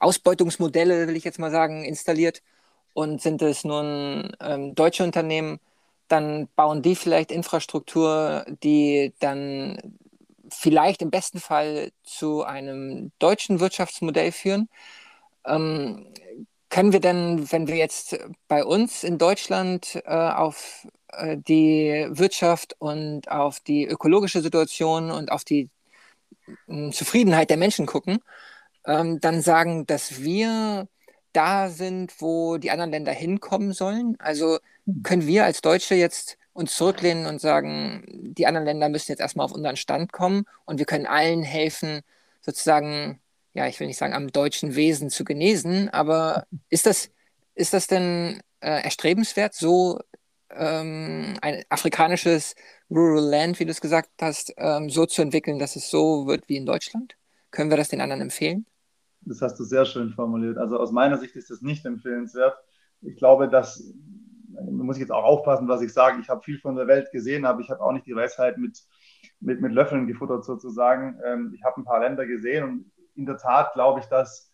[0.00, 2.42] Ausbeutungsmodelle, will ich jetzt mal sagen, installiert.
[2.94, 5.60] Und sind es nun ähm, deutsche Unternehmen,
[6.10, 9.98] dann bauen die vielleicht Infrastruktur, die dann
[10.50, 14.68] vielleicht im besten Fall zu einem deutschen Wirtschaftsmodell führen.
[15.46, 16.12] Ähm,
[16.68, 18.18] können wir denn, wenn wir jetzt
[18.48, 25.32] bei uns in Deutschland äh, auf äh, die Wirtschaft und auf die ökologische Situation und
[25.32, 25.70] auf die
[26.68, 28.18] äh, Zufriedenheit der Menschen gucken,
[28.86, 30.88] ähm, dann sagen, dass wir
[31.32, 34.16] da sind, wo die anderen Länder hinkommen sollen?
[34.18, 34.58] Also.
[35.02, 39.44] Können wir als Deutsche jetzt uns zurücklehnen und sagen, die anderen Länder müssen jetzt erstmal
[39.44, 42.00] auf unseren Stand kommen und wir können allen helfen,
[42.40, 43.20] sozusagen,
[43.54, 47.10] ja, ich will nicht sagen, am deutschen Wesen zu genesen, aber ist das,
[47.54, 50.00] ist das denn äh, erstrebenswert, so
[50.50, 52.54] ähm, ein afrikanisches
[52.90, 56.48] Rural Land, wie du es gesagt hast, ähm, so zu entwickeln, dass es so wird
[56.48, 57.16] wie in Deutschland?
[57.50, 58.66] Können wir das den anderen empfehlen?
[59.22, 60.58] Das hast du sehr schön formuliert.
[60.58, 62.54] Also aus meiner Sicht ist das nicht empfehlenswert.
[63.02, 63.82] Ich glaube, dass,
[64.64, 67.44] muss ich jetzt auch aufpassen, was ich sage, ich habe viel von der Welt gesehen,
[67.44, 68.78] aber ich habe auch nicht die Weisheit mit,
[69.40, 71.18] mit, mit Löffeln gefuttert sozusagen.
[71.24, 74.52] Ähm, ich habe ein paar Länder gesehen und in der Tat glaube ich, dass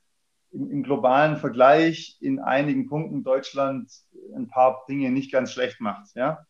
[0.52, 3.90] im, im, globalen Vergleich in einigen Punkten Deutschland
[4.34, 6.14] ein paar Dinge nicht ganz schlecht macht.
[6.14, 6.46] Ja?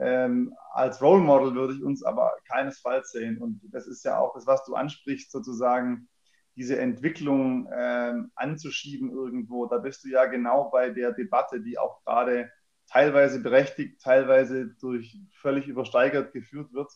[0.00, 3.38] Ähm, als Role Model würde ich uns aber keinesfalls sehen.
[3.38, 6.08] Und das ist ja auch das, was du ansprichst, sozusagen
[6.56, 9.66] diese Entwicklung ähm, anzuschieben irgendwo.
[9.66, 12.50] Da bist du ja genau bei der Debatte, die auch gerade
[12.90, 16.90] teilweise berechtigt, teilweise durch völlig übersteigert geführt wird.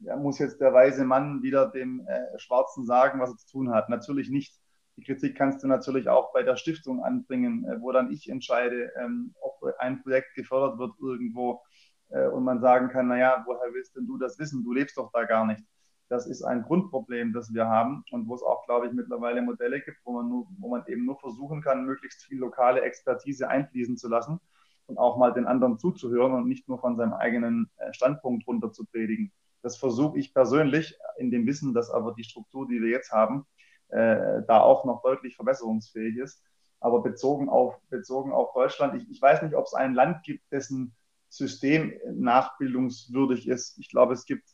[0.00, 3.72] Ja, muss jetzt der weise Mann wieder dem äh, Schwarzen sagen, was er zu tun
[3.72, 3.88] hat?
[3.88, 4.54] Natürlich nicht.
[4.96, 8.92] Die Kritik kannst du natürlich auch bei der Stiftung anbringen, äh, wo dann ich entscheide,
[9.00, 11.62] ähm, ob ein Projekt gefördert wird irgendwo
[12.08, 14.64] äh, und man sagen kann, naja, woher willst denn du das wissen?
[14.64, 15.62] Du lebst doch da gar nicht.
[16.08, 19.80] Das ist ein Grundproblem, das wir haben und wo es auch, glaube ich, mittlerweile Modelle
[19.80, 23.96] gibt, wo man, nur, wo man eben nur versuchen kann, möglichst viel lokale Expertise einfließen
[23.96, 24.40] zu lassen
[24.86, 28.72] und auch mal den anderen zuzuhören und nicht nur von seinem eigenen äh, Standpunkt runter
[28.72, 29.32] zu predigen.
[29.62, 33.46] Das versuche ich persönlich in dem Wissen, dass aber die Struktur, die wir jetzt haben,
[33.88, 36.42] äh, da auch noch deutlich verbesserungsfähig ist.
[36.80, 40.44] Aber bezogen auf, bezogen auf Deutschland, ich, ich weiß nicht, ob es ein Land gibt,
[40.52, 40.94] dessen
[41.28, 43.78] System nachbildungswürdig ist.
[43.78, 44.48] Ich glaube, es gibt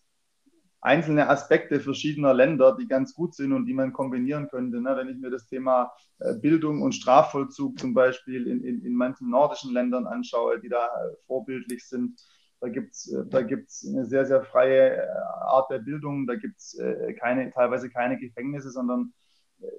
[0.83, 4.81] einzelne Aspekte verschiedener Länder, die ganz gut sind und die man kombinieren könnte.
[4.81, 4.97] Ne?
[4.97, 9.31] Wenn ich mir das Thema äh, Bildung und Strafvollzug zum Beispiel in, in, in manchen
[9.31, 12.21] nordischen Ländern anschaue, die da äh, vorbildlich sind,
[12.61, 15.09] da gibt es äh, da gibt's eine sehr, sehr freie
[15.43, 16.27] Art der Bildung.
[16.27, 16.77] Da gibt es
[17.21, 19.13] keine, teilweise keine Gefängnisse, sondern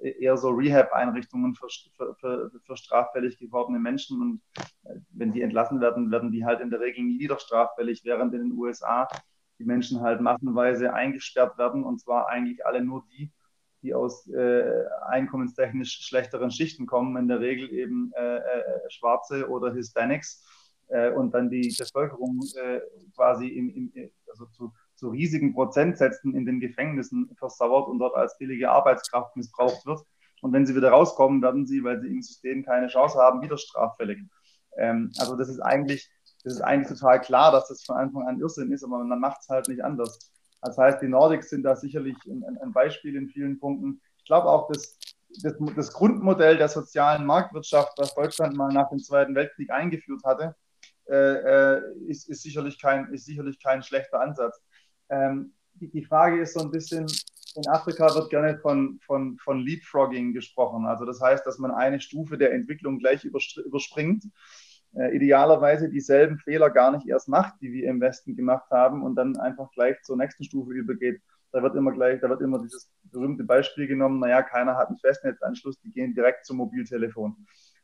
[0.00, 1.68] eher so Rehab-Einrichtungen für,
[2.18, 4.22] für, für, straffällig gewordene Menschen.
[4.22, 4.42] Und
[5.10, 8.48] wenn die entlassen werden, werden die halt in der Regel nie wieder straffällig, während in
[8.48, 9.06] den USA
[9.58, 13.32] die Menschen halt massenweise eingesperrt werden und zwar eigentlich alle nur die,
[13.82, 19.74] die aus äh, einkommenstechnisch schlechteren Schichten kommen, in der Regel eben äh, äh, Schwarze oder
[19.74, 20.42] Hispanics
[20.88, 22.80] äh, und dann die Bevölkerung äh,
[23.14, 28.36] quasi im, im, also zu, zu riesigen Prozentsätzen in den Gefängnissen versauert und dort als
[28.38, 30.00] billige Arbeitskraft missbraucht wird.
[30.40, 33.58] Und wenn sie wieder rauskommen, werden sie, weil sie im System keine Chance haben, wieder
[33.58, 34.18] straffällig.
[34.76, 36.10] Ähm, also das ist eigentlich
[36.44, 39.40] das ist eigentlich total klar, dass das von Anfang an Irrsinn ist, aber man macht
[39.40, 40.30] es halt nicht anders.
[40.60, 44.00] Das heißt, die Nordics sind da sicherlich ein, ein Beispiel in vielen Punkten.
[44.18, 44.98] Ich glaube auch, dass
[45.42, 50.54] das, das, Grundmodell der sozialen Marktwirtschaft, was Deutschland mal nach dem Zweiten Weltkrieg eingeführt hatte,
[51.06, 54.60] äh, äh, ist, ist, sicherlich kein, ist sicherlich kein schlechter Ansatz.
[55.08, 57.06] Ähm, die, die, Frage ist so ein bisschen,
[57.56, 60.86] in Afrika wird gerne von, von, von Leapfrogging gesprochen.
[60.86, 64.24] Also das heißt, dass man eine Stufe der Entwicklung gleich überspringt
[64.96, 69.16] äh, idealerweise dieselben Fehler gar nicht erst macht, die wir im Westen gemacht haben und
[69.16, 71.20] dann einfach gleich zur nächsten Stufe übergeht.
[71.52, 74.98] Da wird immer gleich, da wird immer dieses berühmte Beispiel genommen, naja, keiner hat einen
[74.98, 77.36] Festnetzanschluss, die gehen direkt zum Mobiltelefon.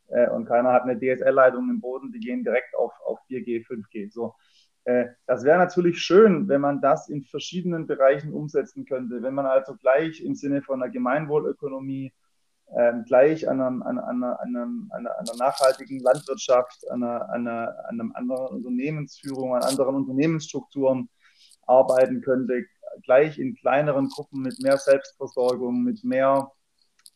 [0.08, 4.12] Äh, und keiner hat eine DSL-Leitung im Boden, die gehen direkt auf, auf 4G, 5G.
[4.12, 4.34] So.
[4.84, 9.22] Äh, das wäre natürlich schön, wenn man das in verschiedenen Bereichen umsetzen könnte.
[9.22, 12.12] Wenn man also gleich im Sinne von einer Gemeinwohlökonomie
[12.76, 17.48] ähm, gleich an, einem, an, einer, an, einem, an, einer, nachhaltigen Landwirtschaft, an einer, an
[17.48, 21.08] einer, an einer anderen Unternehmensführung, an anderen Unternehmensstrukturen
[21.66, 22.64] arbeiten könnte,
[23.04, 26.50] gleich in kleineren Gruppen mit mehr Selbstversorgung, mit mehr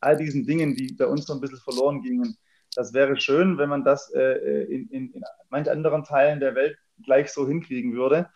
[0.00, 2.36] all diesen Dingen, die bei uns so ein bisschen verloren gingen.
[2.74, 6.76] Das wäre schön, wenn man das äh, in, in, in manch anderen Teilen der Welt
[7.04, 8.28] gleich so hinkriegen würde.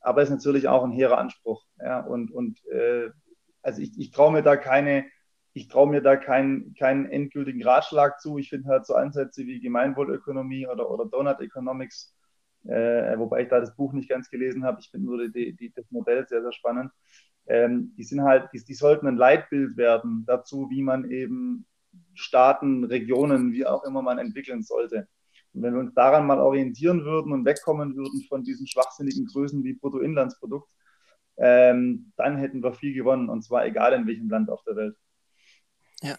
[0.00, 1.64] Aber es ist natürlich auch ein hehrer Anspruch.
[1.78, 2.00] Ja?
[2.00, 3.10] Und, und äh,
[3.62, 5.06] also ich, ich traue mir da keine,
[5.54, 8.38] ich traue mir da keinen, keinen endgültigen Ratschlag zu.
[8.38, 12.12] Ich finde halt so Ansätze wie Gemeinwohlökonomie oder, oder Donut Economics,
[12.64, 14.80] äh, wobei ich da das Buch nicht ganz gelesen habe.
[14.80, 16.90] Ich finde nur die, die, das Modell sehr, sehr spannend.
[17.46, 21.66] Ähm, die sind halt, die, die sollten ein Leitbild werden dazu, wie man eben
[22.14, 25.06] Staaten, Regionen, wie auch immer man entwickeln sollte.
[25.52, 29.62] Und wenn wir uns daran mal orientieren würden und wegkommen würden von diesen schwachsinnigen Größen
[29.62, 30.68] wie Bruttoinlandsprodukt,
[31.36, 34.96] ähm, dann hätten wir viel gewonnen und zwar egal in welchem Land auf der Welt.
[36.04, 36.18] Ja,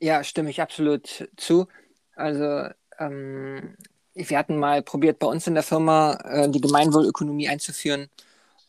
[0.00, 1.68] ja, stimme ich absolut zu.
[2.16, 3.76] Also ähm,
[4.14, 8.10] wir hatten mal probiert, bei uns in der Firma äh, die Gemeinwohlökonomie einzuführen.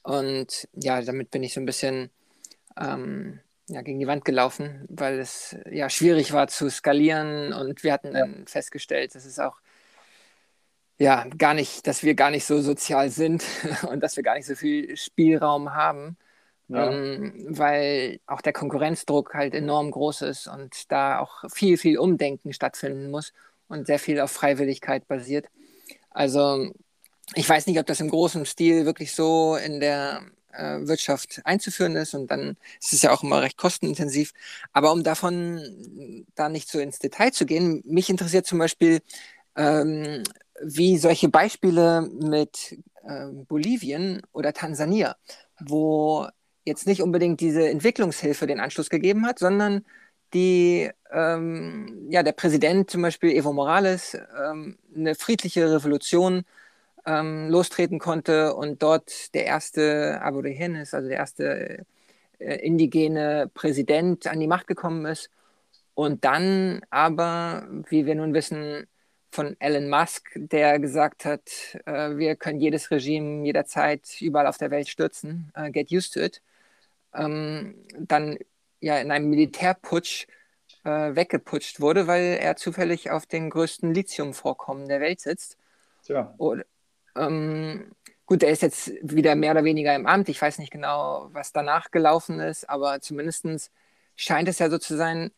[0.03, 2.11] Und ja, damit bin ich so ein bisschen
[2.79, 7.53] ähm, ja, gegen die Wand gelaufen, weil es ja schwierig war zu skalieren.
[7.53, 9.59] Und wir hatten dann festgestellt, dass es auch
[10.99, 13.43] ja gar nicht, dass wir gar nicht so sozial sind
[13.89, 16.17] und dass wir gar nicht so viel Spielraum haben.
[16.67, 16.91] Ja.
[16.91, 22.53] Ähm, weil auch der Konkurrenzdruck halt enorm groß ist und da auch viel, viel Umdenken
[22.53, 23.33] stattfinden muss
[23.67, 25.45] und sehr viel auf Freiwilligkeit basiert.
[26.09, 26.71] Also
[27.35, 30.23] ich weiß nicht, ob das im großen Stil wirklich so in der
[30.53, 34.33] äh, Wirtschaft einzuführen ist und dann ist es ja auch immer recht kostenintensiv.
[34.73, 39.01] Aber um davon da nicht so ins Detail zu gehen, mich interessiert zum Beispiel,
[39.55, 40.23] ähm,
[40.61, 45.15] wie solche Beispiele mit äh, Bolivien oder Tansania,
[45.59, 46.27] wo
[46.65, 49.85] jetzt nicht unbedingt diese Entwicklungshilfe den Anschluss gegeben hat, sondern
[50.33, 56.43] die, ähm, ja, der Präsident zum Beispiel Evo Morales ähm, eine friedliche Revolution
[57.05, 61.85] ähm, lostreten konnte und dort der erste Aborigines, also der erste
[62.39, 65.29] äh, indigene Präsident an die Macht gekommen ist.
[65.93, 68.87] Und dann aber, wie wir nun wissen,
[69.31, 71.49] von Elon Musk, der gesagt hat,
[71.85, 76.21] äh, wir können jedes Regime jederzeit überall auf der Welt stürzen, uh, get used to
[76.21, 76.41] it,
[77.15, 78.37] ähm, dann
[78.79, 80.27] ja in einem Militärputsch
[80.83, 85.57] äh, weggeputscht wurde, weil er zufällig auf den größten Lithiumvorkommen der Welt sitzt.
[86.03, 86.33] Tja.
[86.37, 86.63] Und,
[87.15, 87.91] ähm,
[88.25, 90.29] gut, er ist jetzt wieder mehr oder weniger im Amt.
[90.29, 93.71] Ich weiß nicht genau, was danach gelaufen ist, aber zumindest
[94.15, 95.31] scheint es ja so zu sein,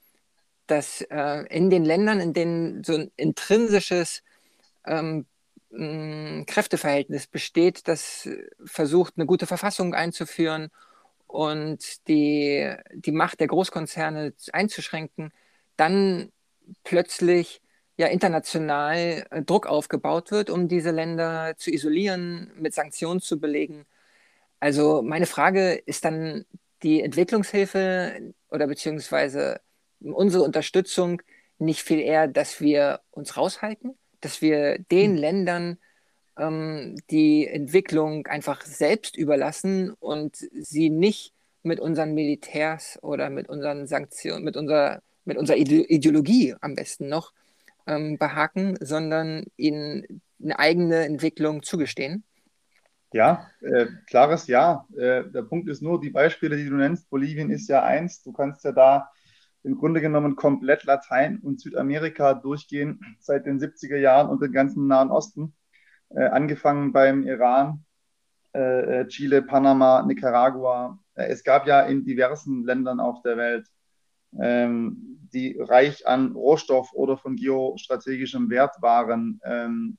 [0.67, 4.23] dass äh, in den Ländern, in denen so ein intrinsisches
[4.85, 5.25] ähm,
[5.69, 8.27] Kräfteverhältnis besteht, das
[8.65, 10.71] versucht, eine gute Verfassung einzuführen
[11.27, 15.31] und die, die Macht der Großkonzerne einzuschränken,
[15.75, 16.31] dann
[16.83, 17.61] plötzlich
[17.97, 23.85] ja international äh, Druck aufgebaut wird, um diese Länder zu isolieren, mit Sanktionen zu belegen.
[24.59, 26.45] Also meine Frage ist dann
[26.83, 29.59] die Entwicklungshilfe oder beziehungsweise
[29.99, 31.21] unsere Unterstützung
[31.59, 35.17] nicht viel eher, dass wir uns raushalten, dass wir den mhm.
[35.17, 35.77] Ländern
[36.37, 43.87] ähm, die Entwicklung einfach selbst überlassen und sie nicht mit unseren Militärs oder mit unseren
[43.87, 47.33] Sanktionen, mit unserer, mit unserer Ideologie am besten noch
[47.85, 52.23] ähm, behaken, sondern ihnen eine eigene Entwicklung zugestehen?
[53.13, 54.85] Ja, äh, klares Ja.
[54.95, 58.21] Äh, der Punkt ist nur, die Beispiele, die du nennst, Bolivien ist ja eins.
[58.21, 59.09] Du kannst ja da
[59.63, 64.87] im Grunde genommen komplett Latein und Südamerika durchgehen seit den 70er Jahren und den ganzen
[64.87, 65.53] Nahen Osten.
[66.09, 67.83] Äh, angefangen beim Iran,
[68.53, 70.97] äh, äh, Chile, Panama, Nicaragua.
[71.15, 73.67] Äh, es gab ja in diversen Ländern auf der Welt,
[74.39, 79.97] ähm, die reich an Rohstoff oder von geostrategischem Wert waren, ähm,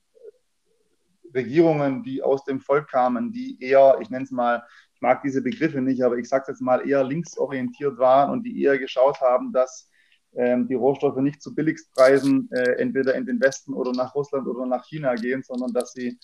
[1.33, 4.63] Regierungen, die aus dem Volk kamen, die eher, ich nenne es mal,
[4.95, 8.43] ich mag diese Begriffe nicht, aber ich sage es jetzt mal, eher linksorientiert waren und
[8.43, 9.88] die eher geschaut haben, dass
[10.31, 14.85] die Rohstoffe nicht zu Billigstpreisen äh, entweder in den Westen oder nach Russland oder nach
[14.85, 16.19] China gehen, sondern dass sie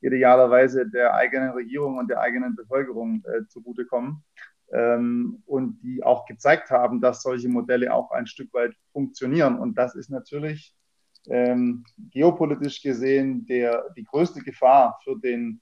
[0.00, 4.24] idealerweise der eigenen Regierung und der eigenen Bevölkerung äh, zugutekommen.
[4.70, 9.58] Ähm, und die auch gezeigt haben, dass solche Modelle auch ein Stück weit funktionieren.
[9.58, 10.74] Und das ist natürlich
[11.26, 15.60] ähm, geopolitisch gesehen der, die größte Gefahr für den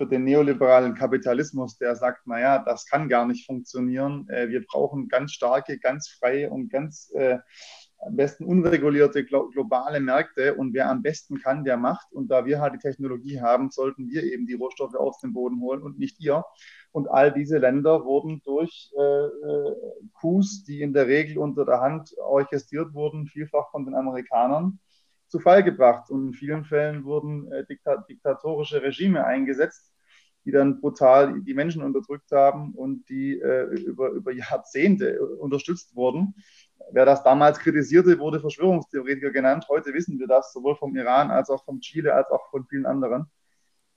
[0.00, 4.26] für den neoliberalen Kapitalismus, der sagt, naja, das kann gar nicht funktionieren.
[4.30, 7.36] Äh, wir brauchen ganz starke, ganz freie und ganz äh,
[7.98, 12.10] am besten unregulierte glo globale Märkte und wer am besten kann, der macht.
[12.12, 15.60] Und da wir halt die Technologie haben, sollten wir eben die Rohstoffe aus dem Boden
[15.60, 16.44] holen und nicht ihr.
[16.92, 19.74] Und all diese Länder wurden durch äh, äh
[20.18, 24.78] Coups, die in der Regel unter der Hand orchestriert wurden, vielfach von den Amerikanern,
[25.30, 26.10] zu Fall gebracht.
[26.10, 27.64] Und in vielen Fällen wurden äh,
[28.08, 29.92] diktatorische Regime eingesetzt,
[30.44, 36.34] die dann brutal die Menschen unterdrückt haben und die äh, über, über Jahrzehnte unterstützt wurden.
[36.92, 39.66] Wer das damals kritisierte, wurde Verschwörungstheoretiker genannt.
[39.68, 42.86] Heute wissen wir das sowohl vom Iran als auch vom Chile als auch von vielen
[42.86, 43.30] anderen.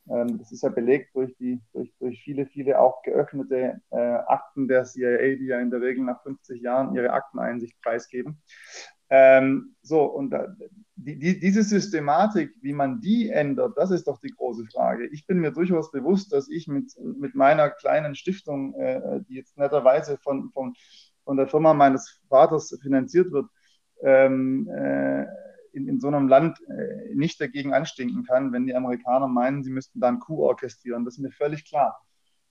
[0.09, 4.67] Ähm, das ist ja belegt durch, die, durch, durch viele, viele auch geöffnete äh, Akten
[4.67, 8.41] der CIA, die ja in der Regel nach 50 Jahren ihre Akteneinsicht preisgeben.
[9.09, 10.55] Ähm, so, und da,
[10.95, 15.07] die, die, diese Systematik, wie man die ändert, das ist doch die große Frage.
[15.07, 19.57] Ich bin mir durchaus bewusst, dass ich mit, mit meiner kleinen Stiftung, äh, die jetzt
[19.57, 20.73] netterweise von, von,
[21.23, 23.47] von der Firma meines Vaters finanziert wird,
[24.01, 25.25] ähm, äh,
[25.73, 29.71] in, in so einem Land äh, nicht dagegen anstinken kann, wenn die Amerikaner meinen, sie
[29.71, 31.05] müssten da einen Coup orchestrieren.
[31.05, 31.99] Das ist mir völlig klar.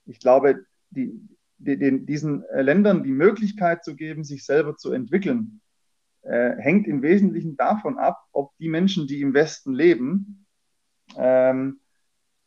[0.05, 1.19] Ich glaube, die,
[1.57, 5.61] die, den, diesen Ländern die Möglichkeit zu geben, sich selber zu entwickeln,
[6.23, 10.45] äh, hängt im Wesentlichen davon ab, ob die Menschen, die im Westen leben,
[11.17, 11.79] ähm,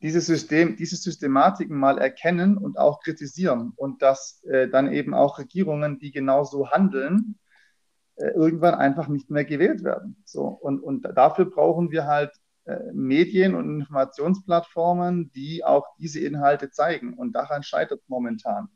[0.02, 5.38] dieses System, diese Systematiken mal erkennen und auch kritisieren und dass äh, dann eben auch
[5.38, 7.45] Regierungen, die genauso handeln, äh,
[8.16, 10.16] irgendwann einfach nicht mehr gewählt werden.
[10.24, 12.32] So, und, und dafür brauchen wir halt
[12.64, 17.14] äh, Medien und Informationsplattformen, die auch diese Inhalte zeigen.
[17.14, 18.68] Und daran scheitert momentan.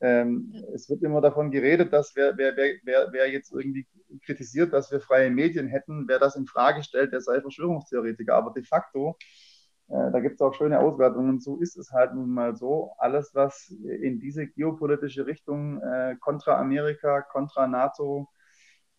[0.00, 3.86] Ähm, es wird immer davon geredet, dass wer, wer, wer, wer jetzt irgendwie
[4.24, 8.34] kritisiert, dass wir freie Medien hätten, wer das in Frage stellt, der sei Verschwörungstheoretiker.
[8.34, 9.16] Aber de facto
[9.88, 11.40] Äh, da gibt es auch schöne Auswertungen.
[11.40, 12.92] So ist es halt nun mal so.
[12.98, 18.28] Alles, was in diese geopolitische Richtung äh, kontra Amerika, kontra NATO,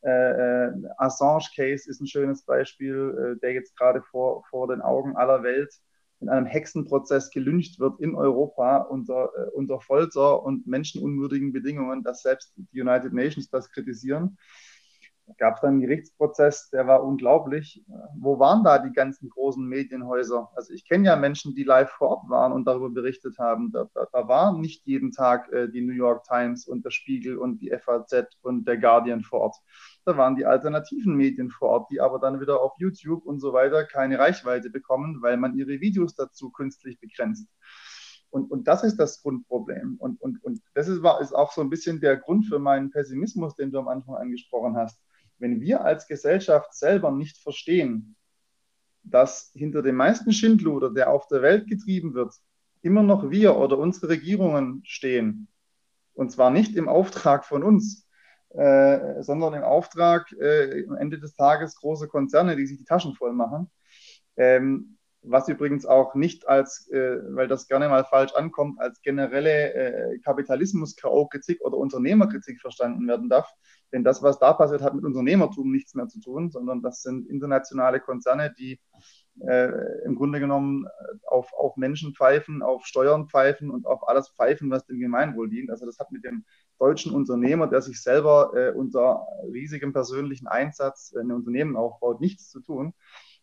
[0.04, 5.16] äh, äh, Assange-Case ist ein schönes Beispiel, äh, der jetzt gerade vor, vor den Augen
[5.16, 5.74] aller Welt
[6.20, 12.22] in einem Hexenprozess gelyncht wird in Europa unter, äh, unter Folter und menschenunwürdigen Bedingungen, dass
[12.22, 14.38] selbst die United Nations das kritisieren.
[15.38, 17.84] Gab es dann einen Gerichtsprozess, der war unglaublich.
[18.20, 20.52] Wo waren da die ganzen großen Medienhäuser?
[20.54, 23.72] Also ich kenne ja Menschen, die live vor Ort waren und darüber berichtet haben.
[23.72, 27.38] Da, da, da war nicht jeden Tag äh, die New York Times und der Spiegel
[27.38, 29.56] und die FAZ und der Guardian vor Ort.
[30.04, 33.54] Da waren die alternativen Medien vor Ort, die aber dann wieder auf YouTube und so
[33.54, 37.48] weiter keine Reichweite bekommen, weil man ihre Videos dazu künstlich begrenzt.
[38.30, 39.96] Und, und das ist das Grundproblem.
[40.00, 43.56] Und, und, und das ist, ist auch so ein bisschen der Grund für meinen Pessimismus,
[43.56, 45.00] den du am Anfang angesprochen hast
[45.44, 48.16] wenn wir als Gesellschaft selber nicht verstehen,
[49.04, 52.34] dass hinter dem meisten Schindluder, der auf der Welt getrieben wird,
[52.82, 55.50] immer noch wir oder unsere Regierungen stehen.
[56.14, 58.08] Und zwar nicht im Auftrag von uns,
[58.52, 63.14] äh, sondern im Auftrag äh, am Ende des Tages großer Konzerne, die sich die Taschen
[63.14, 63.70] voll machen.
[64.38, 69.74] Ähm, was übrigens auch nicht als, äh, weil das gerne mal falsch ankommt, als generelle
[69.74, 73.52] äh, Kapitalismus-K.O.-Kritik oder Unternehmerkritik verstanden werden darf.
[73.94, 77.30] Denn das, was da passiert, hat mit Unternehmertum nichts mehr zu tun, sondern das sind
[77.30, 78.82] internationale Konzerne, die
[79.40, 79.70] äh,
[80.04, 80.88] im Grunde genommen
[81.28, 85.70] auf, auf Menschen pfeifen, auf Steuern pfeifen und auf alles pfeifen, was dem Gemeinwohl dient.
[85.70, 86.44] Also das hat mit dem
[86.80, 92.62] deutschen Unternehmer, der sich selber äh, unter riesigem persönlichen Einsatz ein Unternehmen aufbaut, nichts zu
[92.62, 92.94] tun.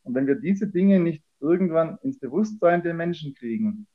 [0.03, 3.87] Und wenn wir diese Dinge nicht irgendwann ins Bewusstsein der Menschen kriegen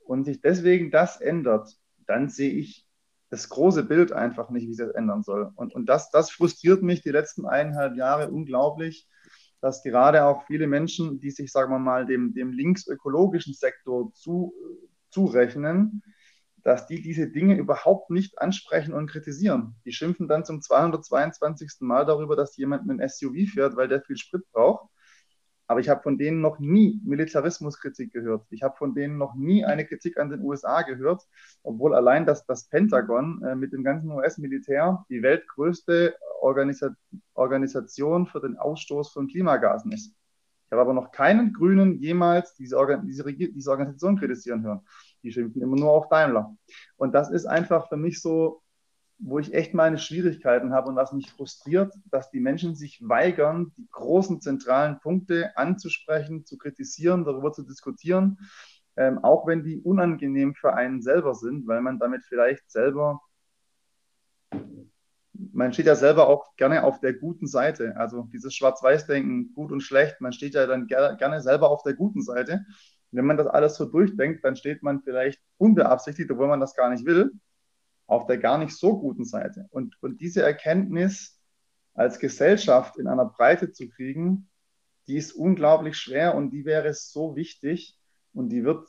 [0.00, 2.85] und sich deswegen das ändert, dann sehe ich
[3.30, 5.50] das große Bild einfach nicht, wie sich das ändern soll.
[5.56, 9.08] Und, und das, das frustriert mich die letzten eineinhalb Jahre unglaublich,
[9.60, 14.54] dass gerade auch viele Menschen, die sich, sagen wir mal, dem, dem linksökologischen Sektor zu,
[15.10, 16.02] zurechnen,
[16.62, 19.76] dass die diese Dinge überhaupt nicht ansprechen und kritisieren.
[19.84, 21.80] Die schimpfen dann zum 222.
[21.80, 24.88] Mal darüber, dass jemand einen SUV fährt, weil der viel Sprit braucht.
[25.68, 28.46] Aber ich habe von denen noch nie Militarismuskritik gehört.
[28.50, 31.26] Ich habe von denen noch nie eine Kritik an den USA gehört,
[31.62, 36.94] obwohl allein das, das Pentagon äh, mit dem ganzen US-Militär die weltgrößte Organisa
[37.34, 40.14] Organisation für den Ausstoß von Klimagasen ist.
[40.66, 44.80] Ich habe aber noch keinen Grünen jemals diese, Organ diese, diese Organisation kritisieren hören.
[45.22, 46.56] Die schimpfen immer nur auf Daimler.
[46.96, 48.62] Und das ist einfach für mich so
[49.18, 53.72] wo ich echt meine Schwierigkeiten habe und was mich frustriert, dass die Menschen sich weigern,
[53.76, 58.38] die großen zentralen Punkte anzusprechen, zu kritisieren, darüber zu diskutieren,
[58.96, 63.20] ähm, auch wenn die unangenehm für einen selber sind, weil man damit vielleicht selber,
[65.32, 69.80] man steht ja selber auch gerne auf der guten Seite, also dieses Schwarz-Weiß-Denken, gut und
[69.80, 72.64] schlecht, man steht ja dann ger gerne selber auf der guten Seite.
[73.12, 76.90] wenn man das alles so durchdenkt, dann steht man vielleicht unbeabsichtigt, obwohl man das gar
[76.90, 77.32] nicht will,
[78.06, 79.66] auf der gar nicht so guten Seite.
[79.70, 81.40] Und, und diese Erkenntnis
[81.94, 84.48] als Gesellschaft in einer Breite zu kriegen,
[85.06, 87.98] die ist unglaublich schwer und die wäre so wichtig
[88.32, 88.88] und die wird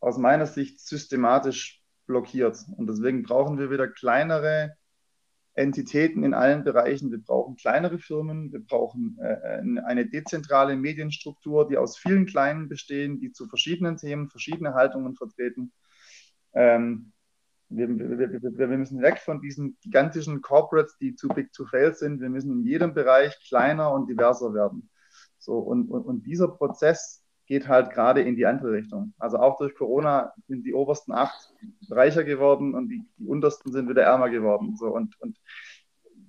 [0.00, 2.58] aus meiner Sicht systematisch blockiert.
[2.76, 4.76] Und deswegen brauchen wir wieder kleinere
[5.54, 7.10] Entitäten in allen Bereichen.
[7.10, 13.20] Wir brauchen kleinere Firmen, wir brauchen äh, eine dezentrale Medienstruktur, die aus vielen kleinen bestehen,
[13.20, 15.72] die zu verschiedenen Themen verschiedene Haltungen vertreten.
[16.54, 17.11] Ähm,
[17.76, 22.20] wir, wir, wir, müssen weg von diesen gigantischen Corporates, die too big to fail sind.
[22.20, 24.90] Wir müssen in jedem Bereich kleiner und diverser werden.
[25.38, 29.14] So, und, und, und dieser Prozess geht halt gerade in die andere Richtung.
[29.18, 31.52] Also auch durch Corona sind die obersten acht
[31.90, 34.76] reicher geworden und die, die untersten sind wieder ärmer geworden.
[34.76, 35.38] So, und, und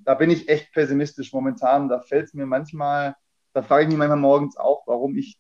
[0.04, 1.90] da bin ich echt pessimistisch momentan.
[1.90, 3.16] Da fällt es mir manchmal,
[3.54, 5.40] da frage ich mich manchmal morgens auch, warum ich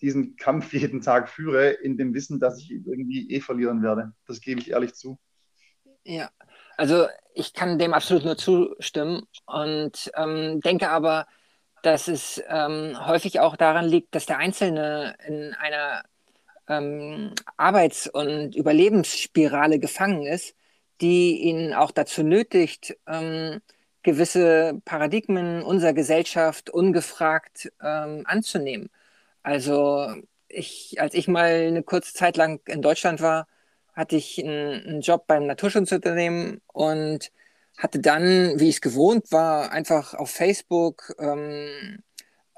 [0.00, 4.12] diesen Kampf jeden Tag führe, in dem Wissen, dass ich irgendwie eh verlieren werde.
[4.26, 5.18] Das gebe ich ehrlich zu.
[6.06, 6.30] Ja,
[6.76, 11.26] also ich kann dem absolut nur zustimmen und ähm, denke aber,
[11.82, 16.04] dass es ähm, häufig auch daran liegt, dass der Einzelne in einer
[16.68, 20.56] ähm, Arbeits- und Überlebensspirale gefangen ist,
[21.00, 23.60] die ihn auch dazu nötigt, ähm,
[24.02, 28.90] gewisse Paradigmen unserer Gesellschaft ungefragt ähm, anzunehmen.
[29.42, 30.08] Also
[30.48, 33.48] ich, als ich mal eine kurze Zeit lang in Deutschland war,
[33.96, 37.32] hatte ich einen, einen Job beim Naturschutzunternehmen und
[37.78, 42.02] hatte dann, wie ich es gewohnt war, einfach auf Facebook ähm,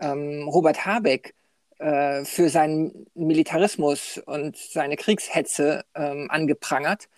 [0.01, 1.35] ähm, Robert Habeck
[1.79, 7.09] äh, für seinen Militarismus und seine Kriegshetze ähm, angeprangert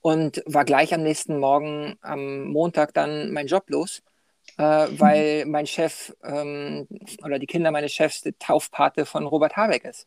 [0.00, 4.02] und war gleich am nächsten Morgen, am Montag, dann mein Job los,
[4.58, 6.88] äh, weil mein Chef ähm,
[7.24, 10.06] oder die Kinder meines Chefs der Taufpate von Robert Habeck ist.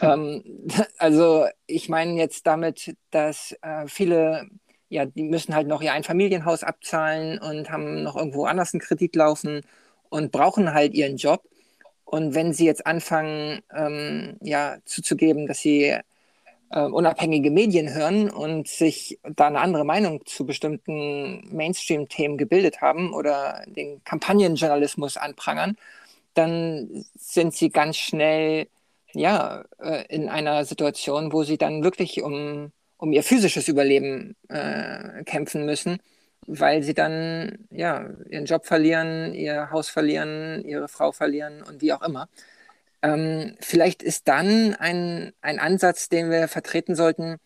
[0.00, 0.42] Ähm,
[0.98, 4.48] also ich meine jetzt damit, dass äh, viele,
[4.88, 9.16] ja, die müssen halt noch ihr Einfamilienhaus abzahlen und haben noch irgendwo anders einen Kredit
[9.16, 9.62] laufen
[10.08, 11.42] und brauchen halt ihren Job.
[12.04, 15.96] Und wenn sie jetzt anfangen, ähm, ja, zuzugeben, dass sie
[16.70, 23.12] äh, unabhängige Medien hören und sich da eine andere Meinung zu bestimmten Mainstream-Themen gebildet haben
[23.12, 25.76] oder den Kampagnenjournalismus anprangern,
[26.34, 28.68] dann sind sie ganz schnell
[29.18, 35.24] ja, äh, in einer Situation, wo sie dann wirklich um, um ihr physisches Überleben äh,
[35.24, 35.98] kämpfen müssen,
[36.46, 41.92] weil sie dann ja, ihren Job verlieren, ihr Haus verlieren, ihre Frau verlieren und wie
[41.92, 42.28] auch immer.
[43.02, 47.36] Ähm, vielleicht ist dann ein, ein Ansatz, den wir vertreten sollten,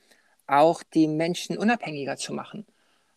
[0.47, 2.67] auch die Menschen unabhängiger zu machen.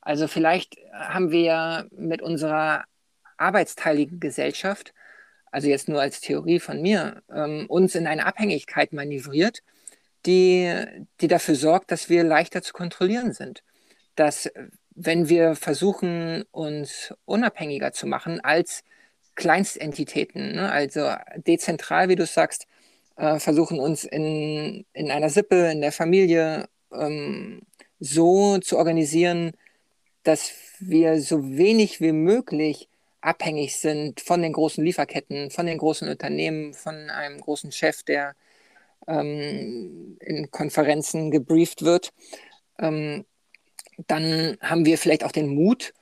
[0.02, 2.86] Also vielleicht haben wir mit unserer
[3.38, 4.94] arbeitsteiligen Gesellschaft
[5.54, 9.62] also jetzt nur als Theorie von mir, ähm, uns in eine Abhängigkeit manövriert,
[10.26, 10.74] die,
[11.22, 13.64] die dafür sorgt, dass wir leichter zu kontrollieren sind.
[14.16, 14.50] Dass
[14.96, 18.84] wenn wir versuchen, uns unabhängiger zu machen als
[19.36, 22.68] Kleinstentitäten, ne, also dezentral, wie du sagst,
[23.16, 27.62] äh, versuchen uns in, in einer Sippe, in der Familie ähm,
[28.00, 29.52] so zu organisieren,
[30.24, 32.90] dass wir so wenig wie möglich
[33.24, 38.36] abhängig sind von den großen Lieferketten, von den großen Unternehmen, von einem großen Chef, der
[39.08, 42.12] ähm, in Konferenzen gebrieft wird,
[42.80, 43.26] ähm,
[44.08, 45.94] dann haben wir vielleicht auch den Mut,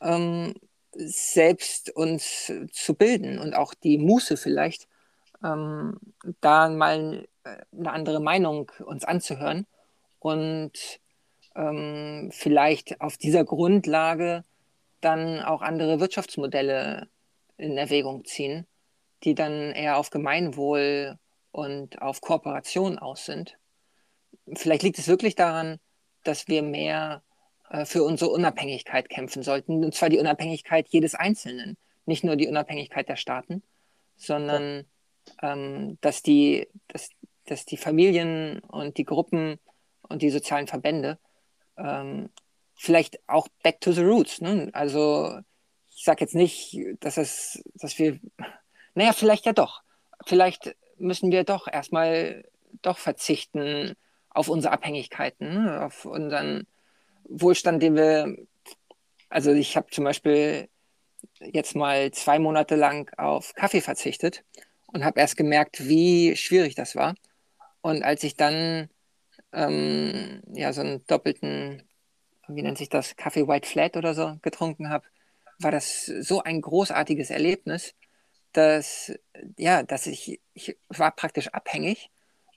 [0.00, 0.54] ähm,
[0.92, 4.88] selbst uns zu bilden und auch die Muße vielleicht,
[5.44, 5.98] ähm,
[6.40, 9.66] da mal äh, eine andere Meinung uns anzuhören
[10.18, 10.72] und
[11.54, 14.44] ähm, vielleicht auf dieser Grundlage
[15.00, 17.08] dann auch andere Wirtschaftsmodelle
[17.56, 18.66] in Erwägung ziehen,
[19.24, 21.18] die dann eher auf Gemeinwohl
[21.52, 23.58] und auf Kooperation aus sind.
[24.54, 25.78] Vielleicht liegt es wirklich daran,
[26.24, 27.22] dass wir mehr
[27.70, 31.76] äh, für unsere Unabhängigkeit kämpfen sollten, und zwar die Unabhängigkeit jedes Einzelnen,
[32.06, 33.62] nicht nur die Unabhängigkeit der Staaten,
[34.16, 34.84] sondern
[35.42, 37.10] ähm, dass, die, dass,
[37.46, 39.58] dass die Familien und die Gruppen
[40.02, 41.18] und die sozialen Verbände
[41.76, 42.30] ähm,
[42.80, 44.40] vielleicht auch back to the roots.
[44.40, 44.70] Ne?
[44.72, 45.38] Also
[45.94, 48.18] ich sage jetzt nicht, dass es, dass wir,
[48.94, 49.82] naja, vielleicht ja doch.
[50.24, 52.42] Vielleicht müssen wir doch erstmal
[52.80, 53.96] doch verzichten
[54.30, 55.84] auf unsere Abhängigkeiten, ne?
[55.84, 56.66] auf unseren
[57.24, 58.34] Wohlstand, den wir,
[59.28, 60.70] also ich habe zum Beispiel
[61.40, 64.42] jetzt mal zwei Monate lang auf Kaffee verzichtet
[64.86, 67.14] und habe erst gemerkt, wie schwierig das war.
[67.82, 68.88] Und als ich dann
[69.52, 71.82] ähm, ja so einen doppelten
[72.54, 75.04] wie nennt sich das, Kaffee White Flat oder so getrunken habe,
[75.58, 77.94] war das so ein großartiges Erlebnis,
[78.52, 79.12] dass,
[79.56, 82.10] ja, dass ich, ich war praktisch abhängig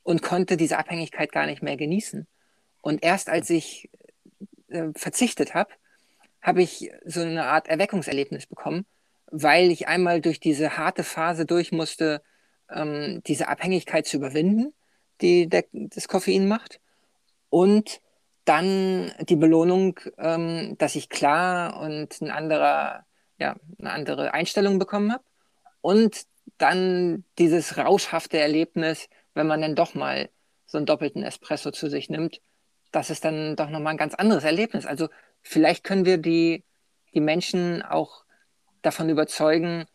[0.03, 2.27] und konnte diese Abhängigkeit gar nicht mehr genießen.
[2.81, 3.89] Und erst als ich
[4.69, 5.71] äh, verzichtet habe,
[6.41, 8.85] habe ich so eine Art Erweckungserlebnis bekommen,
[9.27, 12.21] weil ich einmal durch diese harte Phase durch musste,
[12.69, 14.73] ähm, diese Abhängigkeit zu überwinden,
[15.21, 16.81] die der, das Koffein macht.
[17.49, 18.01] Und
[18.45, 23.05] dann die Belohnung, ähm, dass ich klar und ein anderer,
[23.37, 25.23] ja, eine andere Einstellung bekommen habe.
[25.81, 26.23] Und
[26.57, 30.29] dann dieses rauschhafte Erlebnis, wenn man dann doch mal
[30.65, 32.41] so einen doppelten Espresso zu sich nimmt,
[32.91, 34.85] das ist dann doch nochmal ein ganz anderes Erlebnis.
[34.85, 35.09] Also
[35.41, 36.63] vielleicht können wir die,
[37.13, 38.23] die Menschen auch
[38.81, 39.85] davon überzeugen,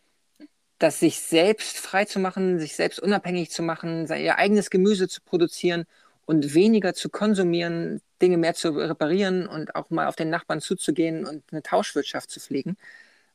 [0.79, 5.21] dass sich selbst frei zu machen, sich selbst unabhängig zu machen, ihr eigenes Gemüse zu
[5.23, 5.85] produzieren
[6.25, 11.27] und weniger zu konsumieren, Dinge mehr zu reparieren und auch mal auf den Nachbarn zuzugehen
[11.27, 12.77] und eine Tauschwirtschaft zu pflegen.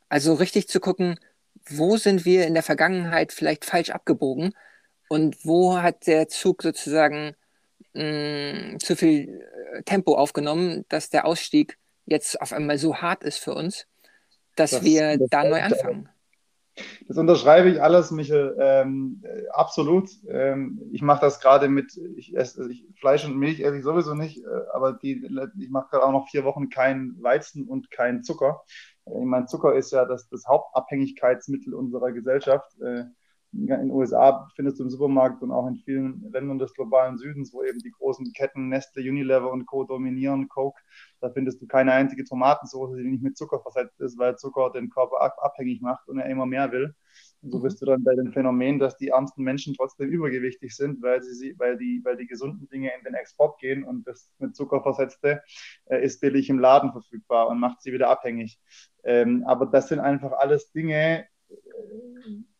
[0.09, 1.19] Also richtig zu gucken,
[1.65, 4.53] wo sind wir in der Vergangenheit vielleicht falsch abgebogen
[5.09, 7.35] und wo hat der Zug sozusagen
[7.93, 13.23] mh, mm, zu viel äh, Tempo aufgenommen, dass der Ausstieg jetzt auf einmal so hart
[13.23, 13.87] ist für uns,
[14.55, 16.09] dass das, wir das da neu anfangen.
[17.07, 20.09] Das unterschreibe ich alles, Michel, ähm, äh, absolut.
[20.27, 24.15] Ähm, ich mache das gerade mit, ich esse ich, Fleisch und Milch esse ich sowieso
[24.15, 25.27] nicht, äh, aber die,
[25.59, 28.63] ich mache gerade auch noch vier Wochen kein Weizen und kein Zucker.
[29.05, 32.79] Äh, ich meine, Zucker ist ja das, das Hauptabhängigkeitsmittel unserer Gesellschaft.
[32.81, 33.05] Äh,
[33.53, 37.53] in den USA findest du im Supermarkt und auch in vielen Ländern des globalen Südens,
[37.53, 39.83] wo eben die großen Ketten Nestle, Unilever und Co.
[39.83, 40.81] dominieren, Coke,
[41.21, 44.89] da findest du keine einzige Tomatensauce, die nicht mit Zucker versetzt ist, weil Zucker den
[44.89, 46.95] Körper abhängig macht und er immer mehr will.
[47.41, 51.01] Und so bist du dann bei dem Phänomen, dass die ärmsten Menschen trotzdem übergewichtig sind,
[51.03, 54.55] weil, sie, weil, die, weil die gesunden Dinge in den Export gehen und das mit
[54.55, 55.43] Zucker versetzte
[55.85, 58.59] äh, ist billig im Laden verfügbar und macht sie wieder abhängig.
[59.03, 61.55] Ähm, aber das sind einfach alles Dinge, äh,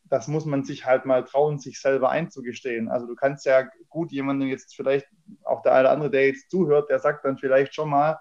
[0.05, 2.89] das muss man sich halt mal trauen, sich selber einzugestehen.
[2.89, 5.07] Also du kannst ja gut jemandem jetzt vielleicht,
[5.43, 8.19] auch der eine oder andere, der jetzt zuhört, der sagt dann vielleicht schon mal,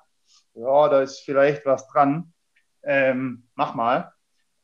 [0.55, 2.33] ja, da ist vielleicht was dran,
[2.83, 4.13] ähm, mach mal.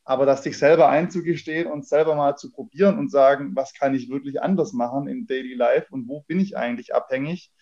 [0.04, 4.08] Aber das sich selber einzugestehen und selber mal zu probieren und sagen, was kann ich
[4.08, 7.52] wirklich anders machen im Daily Life und wo bin ich eigentlich abhängig,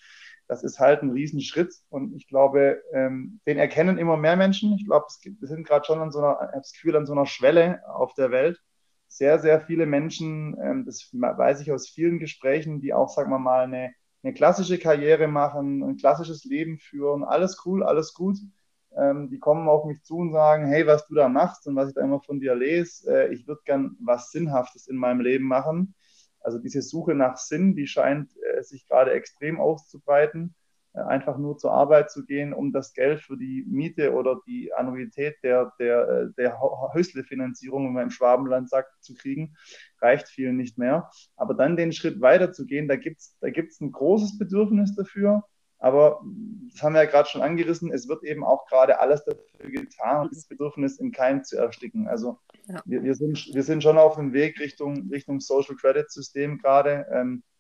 [0.49, 1.75] das ist halt ein Riesenschritt.
[1.89, 4.75] Und ich glaube, ähm, den erkennen immer mehr Menschen.
[4.75, 7.83] Ich glaube, wir sind gerade schon an so einer, das Gefühl, an so einer Schwelle
[7.89, 8.61] auf der Welt.
[9.17, 13.39] Sehr, sehr viele Menschen, ähm, das weiß ich aus vielen Gesprächen, die auch, sagen wir
[13.39, 18.37] mal, eine, eine klassische Karriere machen, ein klassisches Leben führen, alles cool, alles gut.
[18.95, 21.89] Ähm, die kommen auf mich zu und sagen, hey, was du da machst und was
[21.89, 25.47] ich da immer von dir lese, äh, ich würde gern was Sinnhaftes in meinem Leben
[25.47, 25.95] machen.
[26.41, 30.55] Also diese Suche nach Sinn, die scheint äh, sich gerade extrem auszubreiten.
[30.97, 35.37] Einfach nur zur Arbeit zu gehen, um das Geld für die Miete oder die Annuität
[35.43, 39.57] der, der, äh, der Häuslefinanzierung, wenn man im Schwabenland sagt, zu kriegen,
[40.01, 41.11] reicht vielen nicht mehr.
[41.37, 44.95] Aber dann den Schritt weiter zu gehen, da gibt es da gibt's ein großes Bedürfnis
[44.95, 45.45] dafür.
[45.79, 46.23] Aber
[46.73, 50.29] das haben wir ja gerade schon angerissen, es wird eben auch gerade alles dafür getan,
[50.33, 52.09] das Bedürfnis im Keim zu ersticken.
[52.09, 52.81] Also ja.
[52.87, 57.07] wir, wir, sind, wir sind schon auf dem Weg Richtung, Richtung Social Credit System gerade.
[57.13, 57.56] Ähm, äh,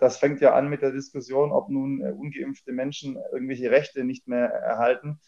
[0.00, 4.28] das fängt ja an mit der Diskussion, ob nun äh, ungeimpfte Menschen irgendwelche Rechte nicht
[4.28, 5.20] mehr erhalten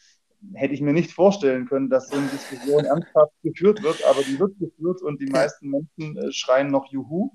[0.54, 4.38] hätte ich mir nicht vorstellen können, dass so eine Diskussion ernsthaft geführt wird, aber die
[4.38, 7.30] wird geführt und die meisten Menschen äh, schreien noch Juhu.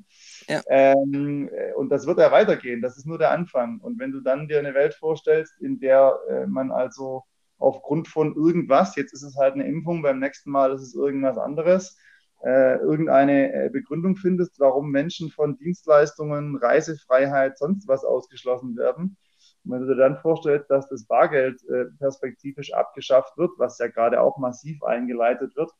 [0.47, 0.61] Ja.
[0.67, 2.81] Ähm, äh, und das wird ja weitergehen.
[2.81, 3.79] Das ist nur der Anfang.
[3.79, 7.23] Und wenn du dann dir eine Welt vorstellst, in der äh, man also
[7.57, 11.37] aufgrund von irgendwas, jetzt ist es halt eine Impfung, beim nächsten Mal ist es irgendwas
[11.37, 11.97] anderes,
[12.43, 19.17] äh, irgendeine äh, Begründung findest, warum Menschen von Dienstleistungen, Reisefreiheit, sonst was ausgeschlossen werden,
[19.65, 23.87] und wenn du dir dann vorstellst, dass das Bargeld äh, perspektivisch abgeschafft wird, was ja
[23.87, 25.71] gerade auch massiv eingeleitet wird,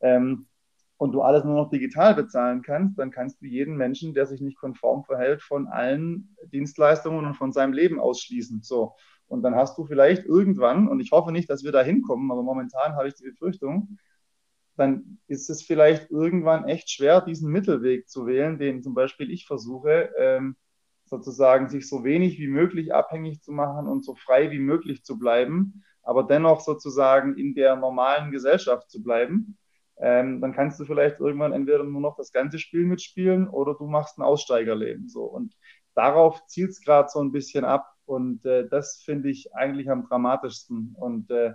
[0.00, 0.48] ähm,
[1.00, 4.40] und du alles nur noch digital bezahlen kannst, dann kannst du jeden Menschen, der sich
[4.40, 8.62] nicht konform verhält, von allen Dienstleistungen und von seinem Leben ausschließen.
[8.62, 8.96] So.
[9.28, 12.42] Und dann hast du vielleicht irgendwann, und ich hoffe nicht, dass wir da hinkommen, aber
[12.42, 13.96] momentan habe ich die Befürchtung,
[14.78, 19.46] dann ist es vielleicht irgendwann echt schwer, diesen Mittelweg zu wählen, den zum Beispiel ich
[19.46, 20.56] versuche, ähm,
[21.04, 25.18] sozusagen sich so wenig wie möglich abhängig zu machen und so frei wie möglich zu
[25.18, 29.58] bleiben, aber dennoch sozusagen in der normalen Gesellschaft zu bleiben,
[30.00, 33.86] ähm, dann kannst du vielleicht irgendwann entweder nur noch das ganze Spiel mitspielen oder du
[33.86, 35.08] machst ein Aussteigerleben.
[35.08, 35.24] So.
[35.24, 35.54] Und
[35.94, 37.92] darauf zielt es gerade so ein bisschen ab.
[38.06, 40.94] Und äh, das finde ich eigentlich am dramatischsten.
[40.98, 41.54] Und äh,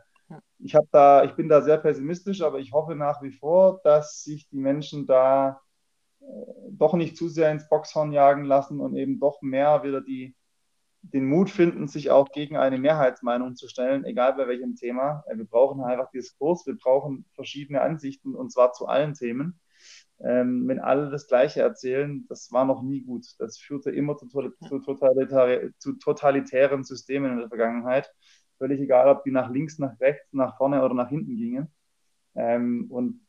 [0.59, 4.47] ich da, ich bin da sehr pessimistisch, aber ich hoffe nach wie vor, dass sich
[4.49, 5.61] die Menschen da
[6.71, 10.35] doch nicht zu sehr ins Boxhorn jagen lassen und eben doch mehr wieder die,
[11.01, 15.23] den Mut finden, sich auch gegen eine Mehrheitsmeinung zu stellen, egal bei welchem Thema.
[15.27, 19.59] Äh, wir brauchen einfach Diskurs, wir brauchen verschiedene Ansichten und zwar zu allen Themen.
[20.19, 23.25] Ähm, wenn alle das Gleiche erzählen, das war noch nie gut.
[23.39, 28.09] Das führte immer zu, zu totalitären Systemen in der Vergangenheit.
[28.57, 31.73] Völlig egal, ob die nach links, nach rechts, nach vorne oder nach hinten gingen.
[32.35, 33.21] Ähm, und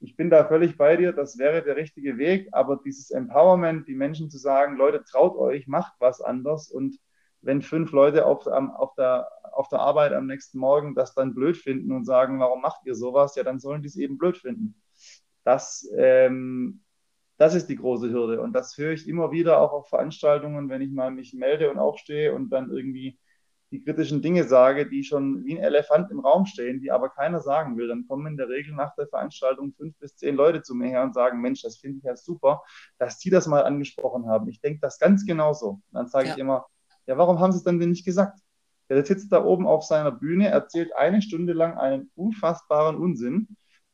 [0.00, 3.94] ich bin da völlig bei dir, das wäre der richtige Weg, aber dieses Empowerment, die
[3.94, 6.98] Menschen zu sagen, Leute, traut euch, macht was anders und
[7.40, 11.56] wenn fünf Leute auf, auf, der, auf der Arbeit am nächsten Morgen das dann blöd
[11.56, 14.80] finden und sagen, warum macht ihr sowas, ja, dann sollen die es eben blöd finden.
[15.44, 16.82] Das, ähm,
[17.36, 20.82] das ist die große Hürde und das höre ich immer wieder auch auf Veranstaltungen, wenn
[20.82, 23.18] ich mal mich melde und aufstehe und dann irgendwie
[23.70, 27.40] die kritischen Dinge sage, die schon wie ein Elefant im Raum stehen, die aber keiner
[27.40, 30.74] sagen will, dann kommen in der Regel nach der Veranstaltung fünf bis zehn Leute zu
[30.74, 32.62] mir her und sagen, Mensch, das finde ich ja super,
[32.98, 34.48] dass Sie das mal angesprochen haben.
[34.48, 35.68] Ich denke das ganz genauso.
[35.70, 36.34] Und dann sage ja.
[36.34, 36.66] ich immer,
[37.06, 38.38] ja, warum haben Sie es dann denn nicht gesagt?
[38.88, 43.48] Der sitzt da oben auf seiner Bühne, erzählt eine Stunde lang einen unfassbaren Unsinn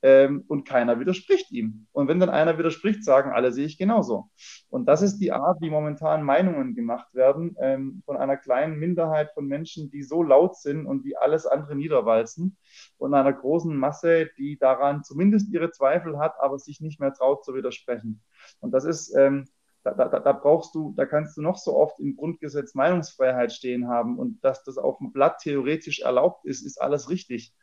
[0.04, 1.86] ähm, und keiner widerspricht ihm.
[1.92, 4.28] Und wenn dann einer widerspricht, sagen alle, sehe ich genauso.
[4.68, 9.30] Und das ist die Art, wie momentan Meinungen gemacht werden ähm, von einer kleinen Minderheit
[9.32, 12.58] von Menschen, die so laut sind und die alles andere niederwalzen
[12.98, 17.42] und einer großen Masse, die daran zumindest ihre Zweifel hat, aber sich nicht mehr traut
[17.42, 18.22] zu widersprechen.
[18.60, 19.46] Und das ist, ähm,
[19.84, 23.88] da, da, da, brauchst du, da kannst du noch so oft im Grundgesetz Meinungsfreiheit stehen
[23.88, 27.54] haben und dass das auf dem Blatt theoretisch erlaubt ist, ist alles richtig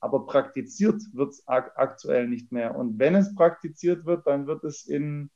[0.00, 2.74] aber praktiziert wird es ak aktuell nicht mehr.
[2.74, 5.30] Und wenn es praktiziert wird, dann wird es in,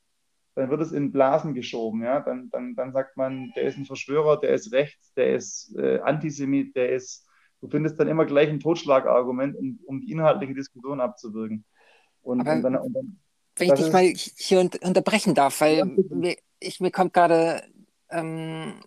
[0.55, 2.03] dann wird es in Blasen geschoben.
[2.03, 2.19] Ja?
[2.19, 5.99] Dann, dann, dann sagt man, der ist ein Verschwörer, der ist rechts, der ist äh,
[5.99, 7.27] Antisemit, der ist,
[7.61, 11.63] du findest dann immer gleich ein Totschlagargument, um, um die inhaltliche Diskussion abzuwirken.
[12.23, 13.19] Und, und dann, und dann,
[13.57, 17.61] wenn ich dich mal hier unterbrechen darf, weil ja, mir, ich, mir kommt gerade
[18.09, 18.81] ähm,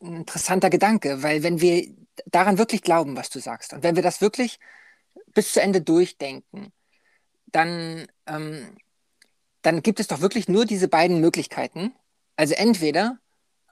[0.00, 1.88] ein interessanter Gedanke, weil wenn wir
[2.26, 4.60] daran wirklich glauben, was du sagst, und wenn wir das wirklich
[5.34, 6.72] bis zu Ende durchdenken,
[7.46, 8.76] dann, ähm,
[9.62, 11.94] dann gibt es doch wirklich nur diese beiden Möglichkeiten.
[12.36, 13.18] Also entweder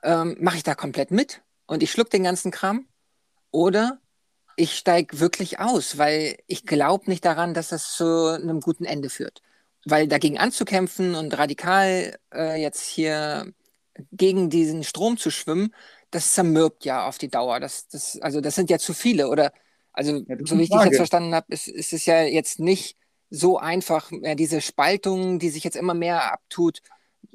[0.02, 2.86] ähm, mache ich da komplett mit und ich schluck den ganzen Kram
[3.50, 4.00] oder
[4.56, 9.10] ich steige wirklich aus, weil ich glaube nicht daran, dass das zu einem guten Ende
[9.10, 9.42] führt.
[9.84, 13.52] Weil dagegen anzukämpfen und radikal äh, jetzt hier
[14.12, 15.74] gegen diesen Strom zu schwimmen,
[16.10, 17.60] das zermürbt ja auf die Dauer.
[17.60, 19.28] Das, das, also das sind ja zu viele.
[19.28, 19.52] Oder
[19.96, 22.96] also ja, so wie ich dich jetzt verstanden habe, ist, ist es ja jetzt nicht
[23.30, 26.80] so einfach, diese Spaltung, die sich jetzt immer mehr abtut,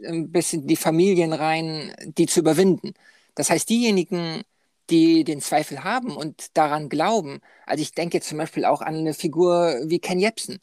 [0.05, 2.93] ein bisschen die Familien rein, die zu überwinden.
[3.36, 4.43] Das heißt, diejenigen,
[4.89, 8.95] die den Zweifel haben und daran glauben, also ich denke jetzt zum Beispiel auch an
[8.95, 10.59] eine Figur wie Ken Jebsen,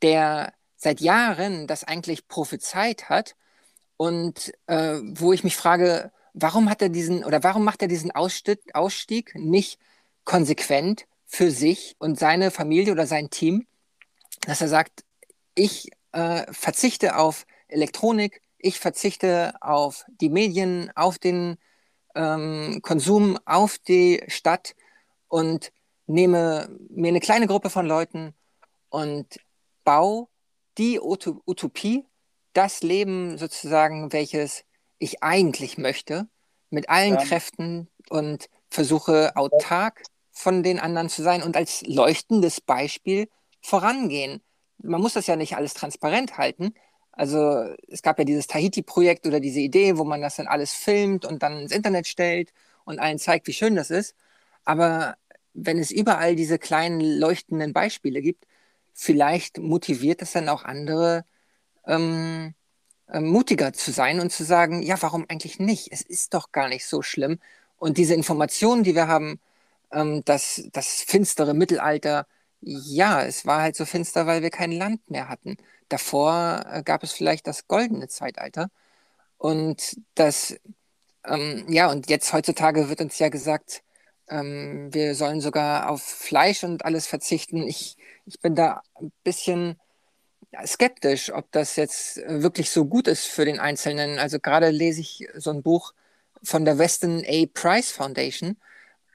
[0.00, 3.34] der seit Jahren das eigentlich prophezeit hat
[3.96, 8.10] und äh, wo ich mich frage, warum hat er diesen oder warum macht er diesen
[8.10, 9.78] Ausstieg, Ausstieg nicht
[10.24, 13.66] konsequent für sich und seine Familie oder sein Team,
[14.42, 15.02] dass er sagt,
[15.54, 21.56] ich äh, verzichte auf Elektronik, ich verzichte auf die Medien, auf den
[22.14, 24.74] ähm, Konsum, auf die Stadt
[25.28, 25.72] und
[26.06, 28.34] nehme mir eine kleine Gruppe von Leuten
[28.90, 29.40] und
[29.84, 30.28] baue
[30.76, 32.04] die Utopie,
[32.52, 34.64] das Leben sozusagen, welches
[34.98, 36.28] ich eigentlich möchte,
[36.68, 37.24] mit allen ja.
[37.24, 40.02] Kräften und versuche autark
[40.32, 43.28] von den anderen zu sein und als leuchtendes Beispiel
[43.60, 44.40] vorangehen.
[44.78, 46.74] Man muss das ja nicht alles transparent halten.
[47.12, 51.24] Also es gab ja dieses Tahiti-Projekt oder diese Idee, wo man das dann alles filmt
[51.26, 52.52] und dann ins Internet stellt
[52.84, 54.16] und allen zeigt, wie schön das ist.
[54.64, 55.16] Aber
[55.54, 58.46] wenn es überall diese kleinen leuchtenden Beispiele gibt,
[58.94, 61.24] vielleicht motiviert es dann auch andere,
[61.86, 62.54] ähm,
[63.08, 65.88] äh, mutiger zu sein und zu sagen, ja, warum eigentlich nicht?
[65.92, 67.38] Es ist doch gar nicht so schlimm.
[67.78, 69.40] Und diese Informationen, die wir haben,
[69.92, 72.26] ähm, das, das finstere Mittelalter,
[72.60, 75.56] ja, es war halt so finster, weil wir kein Land mehr hatten.
[75.88, 78.68] Davor äh, gab es vielleicht das goldene Zeitalter.
[79.38, 80.56] Und das,
[81.26, 83.82] ähm, ja, und jetzt heutzutage wird uns ja gesagt,
[84.28, 87.66] ähm, wir sollen sogar auf Fleisch und alles verzichten.
[87.66, 89.76] Ich, ich bin da ein bisschen
[90.66, 94.18] skeptisch, ob das jetzt wirklich so gut ist für den Einzelnen.
[94.18, 95.94] Also gerade lese ich so ein Buch
[96.42, 97.46] von der Weston A.
[97.52, 98.56] Price Foundation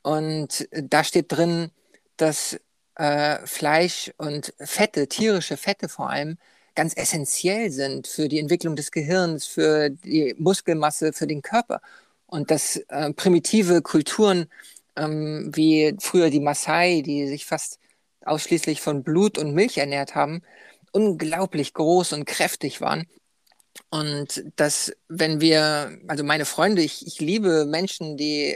[0.03, 1.71] und da steht drin,
[2.17, 2.59] dass
[2.95, 6.37] äh, Fleisch und Fette, tierische Fette vor allem,
[6.75, 11.81] ganz essentiell sind für die Entwicklung des Gehirns, für die Muskelmasse, für den Körper.
[12.27, 14.47] Und dass äh, primitive Kulturen
[14.95, 17.79] ähm, wie früher die Maasai, die sich fast
[18.25, 20.41] ausschließlich von Blut und Milch ernährt haben,
[20.91, 23.07] unglaublich groß und kräftig waren.
[23.89, 28.55] Und dass, wenn wir, also meine Freunde, ich, ich liebe Menschen, die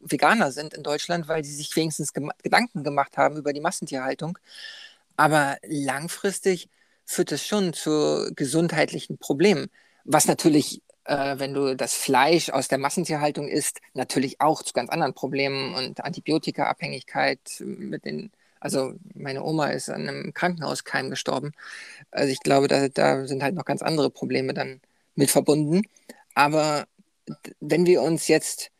[0.00, 4.38] Veganer sind in Deutschland, weil sie sich wenigstens gem Gedanken gemacht haben über die Massentierhaltung.
[5.16, 6.68] Aber langfristig
[7.04, 9.68] führt es schon zu gesundheitlichen Problemen.
[10.04, 14.90] Was natürlich, äh, wenn du das Fleisch aus der Massentierhaltung isst, natürlich auch zu ganz
[14.90, 18.30] anderen Problemen und Antibiotikaabhängigkeit mit den
[18.60, 21.52] also meine Oma ist an einem Krankenhauskeim gestorben.
[22.10, 24.80] Also ich glaube, da, da sind halt noch ganz andere Probleme dann
[25.14, 25.82] mit verbunden.
[26.34, 26.86] Aber
[27.60, 28.70] wenn wir uns jetzt,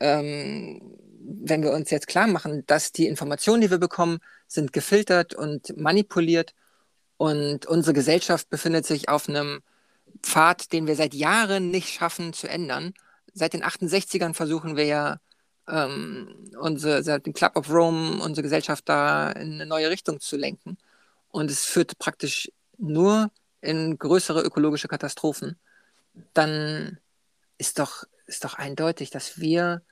[0.00, 0.80] ähm,
[1.24, 5.76] wenn wir uns jetzt klar machen, dass die Informationen, die wir bekommen, sind gefiltert und
[5.76, 6.54] manipuliert
[7.16, 9.62] und unsere Gesellschaft befindet sich auf einem
[10.22, 12.92] Pfad, den wir seit Jahren nicht schaffen zu ändern.
[13.32, 15.20] Seit den 68ern versuchen wir ja
[15.68, 20.78] ähm, unsere, den Club of Rome, unsere Gesellschaft da in eine neue Richtung zu lenken.
[21.28, 25.56] Und es führt praktisch nur in größere ökologische Katastrophen.
[26.34, 26.98] Dann
[27.58, 29.82] ist doch, ist doch eindeutig, dass wir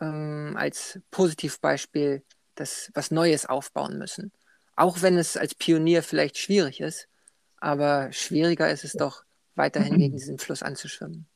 [0.00, 2.22] ähm, als Positivbeispiel
[2.54, 4.32] das was Neues aufbauen müssen.
[4.76, 7.08] Auch wenn es als Pionier vielleicht schwierig ist,
[7.56, 9.24] aber schwieriger ist es doch,
[9.54, 11.26] weiterhin gegen diesen Fluss anzuschwimmen.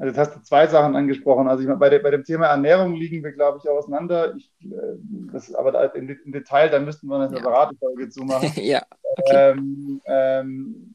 [0.00, 1.46] Also jetzt hast du zwei Sachen angesprochen.
[1.46, 4.34] Also ich meine, bei, bei dem Thema Ernährung liegen wir, glaube ich, auseinander.
[4.34, 4.96] Ich, äh,
[5.30, 7.78] das, aber da, im, im, Detail, da müssten wir eine separate ja.
[7.78, 8.50] Folge zu machen.
[8.56, 8.82] ja.
[9.02, 9.52] Okay.
[9.52, 10.94] Ähm, ähm,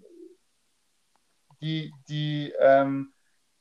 [1.61, 3.13] die, die, ähm,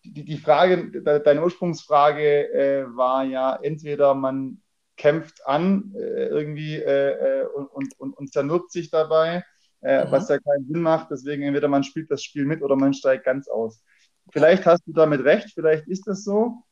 [0.03, 4.63] die, die Frage, deine Ursprungsfrage äh, war ja, entweder man
[4.97, 9.45] kämpft an äh, irgendwie äh, äh und, und, und, und zernutzt sich dabei,
[9.83, 10.11] äh, mhm.
[10.11, 11.11] was ja keinen Sinn macht.
[11.11, 13.85] Deswegen entweder man spielt das Spiel mit oder man steigt ganz aus.
[14.35, 16.65] Vielleicht hast du damit recht, vielleicht ist das so.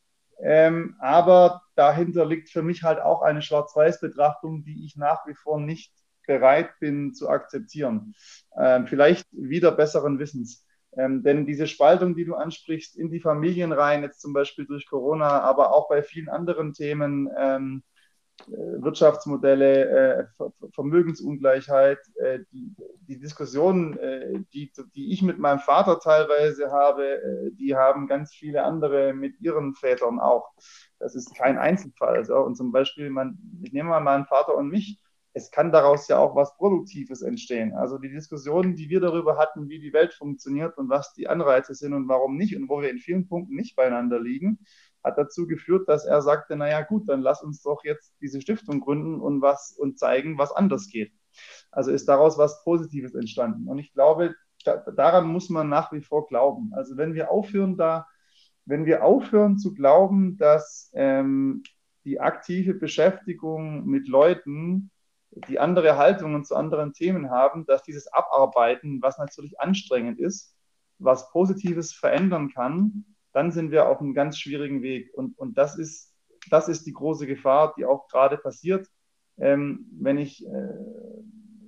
[0.43, 5.61] Ähm, aber dahinter liegt für mich halt auch eine Schwarz-Weiß-Betrachtung, die ich nach wie vor
[5.61, 5.93] nicht
[6.27, 8.17] bereit bin zu akzeptieren.
[8.59, 10.67] Ähm, vielleicht wieder besseren Wissens.
[10.97, 14.89] Ähm, denn diese Spaltung, die du ansprichst, in die Familien rein, jetzt zum Beispiel durch
[14.89, 17.92] Corona, aber auch bei vielen anderen Themen, ähm, äh,
[18.47, 27.21] Wirtschaftsmodelle, äh, Vermögensungleichheit, äh, die, Diskussionen, die, ich mit meinem Vater teilweise habe,
[27.53, 30.51] die haben ganz viele andere mit ihren Vätern auch.
[30.99, 32.29] Das ist kein Einzelfall.
[32.31, 33.15] Und zum Beispiel,
[33.63, 34.99] ich nehme mal meinen Vater und mich,
[35.35, 37.73] es kann daraus ja auch was Produktives entstehen.
[37.75, 41.75] Also die Diskussionen, die wir darüber hatten, wie die Welt funktioniert und was die Anreize
[41.75, 44.59] sind und warum nicht und wo wir in vielen Punkten nicht beieinander liegen,
[45.05, 48.81] hat dazu geführt, dass er sagte, naja gut, dann lass uns doch jetzt diese Stiftung
[48.81, 51.13] gründen und was und zeigen, was anders geht.
[51.71, 53.69] Also ist daraus was Positives entstanden.
[53.69, 54.35] Und ich glaube,
[54.65, 56.73] da, daran muss man nach wie vor glauben.
[56.75, 58.07] Also wenn wir aufhören, da,
[58.65, 61.63] wenn wir aufhören zu glauben, dass ähm,
[62.05, 64.91] die aktive Beschäftigung mit Leuten,
[65.49, 70.55] die andere Haltungen zu anderen Themen haben, dass dieses Abarbeiten, was natürlich anstrengend ist,
[70.99, 75.13] was Positives verändern kann, dann sind wir auf einem ganz schwierigen Weg.
[75.15, 76.15] Und, und das, ist,
[76.51, 78.89] das ist die große Gefahr, die auch gerade passiert.
[79.39, 80.75] Ähm, wenn, ich, äh,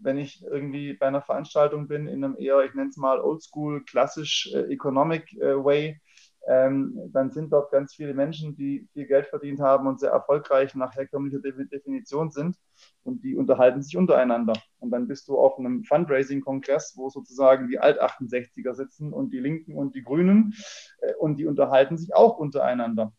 [0.02, 3.84] wenn ich irgendwie bei einer Veranstaltung bin, in einem eher, ich nenne es mal oldschool,
[3.84, 6.00] klassisch äh, Economic äh, Way,
[6.46, 10.74] ähm, dann sind dort ganz viele Menschen, die viel Geld verdient haben und sehr erfolgreich
[10.74, 12.56] nach herkömmlicher Definition sind
[13.02, 14.52] und die unterhalten sich untereinander.
[14.78, 19.74] Und dann bist du auf einem Fundraising-Kongress, wo sozusagen die Alt-68er sitzen und die Linken
[19.74, 20.54] und die Grünen
[21.00, 23.12] äh, und die unterhalten sich auch untereinander.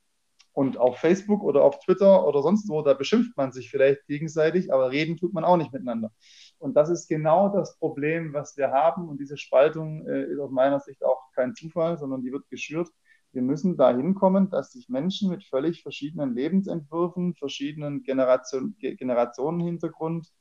[0.53, 4.71] Und auf Facebook oder auf Twitter oder sonst wo, da beschimpft man sich vielleicht gegenseitig,
[4.71, 6.11] aber reden tut man auch nicht miteinander.
[6.59, 9.09] Und das ist genau das Problem, was wir haben.
[9.09, 12.87] Und diese Spaltung äh, ist aus meiner Sicht auch kein Zufall, sondern die wird geschürt
[13.35, 20.31] wir müssen dahin kommen, dass sich Menschen mit völlig verschiedenen Lebensentwürfen, verschiedenen Generation, Generationenhintergrund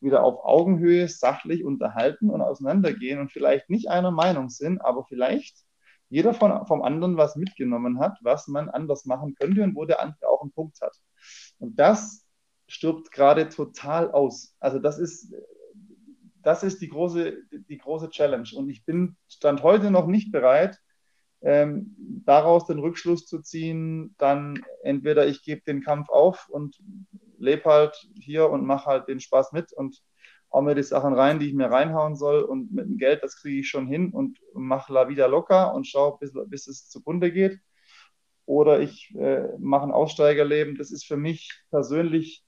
[0.00, 5.56] wieder auf Augenhöhe sachlich unterhalten und auseinandergehen und vielleicht nicht einer Meinung sind, aber vielleicht
[6.08, 10.00] jeder von, vom anderen was mitgenommen hat, was man anders machen könnte und wo der
[10.00, 10.96] andere auch einen Punkt hat.
[11.58, 12.24] Und das
[12.68, 14.54] stirbt gerade total aus.
[14.60, 15.34] Also das ist,
[16.42, 17.38] das ist die große,
[17.68, 18.48] die große Challenge.
[18.54, 20.78] Und ich bin Stand heute noch nicht bereit,
[21.44, 26.78] ähm, daraus den Rückschluss zu ziehen, dann entweder ich gebe den Kampf auf und
[27.38, 30.02] lebe halt hier und mache halt den Spaß mit und
[30.52, 33.36] hau mir die Sachen rein, die ich mir reinhauen soll und mit dem Geld, das
[33.36, 37.30] kriege ich schon hin und mache la wieder locker und schaue, bis, bis es zugrunde
[37.30, 37.58] geht.
[38.46, 40.76] Oder ich äh, mache ein Aussteigerleben.
[40.76, 42.43] Das ist für mich persönlich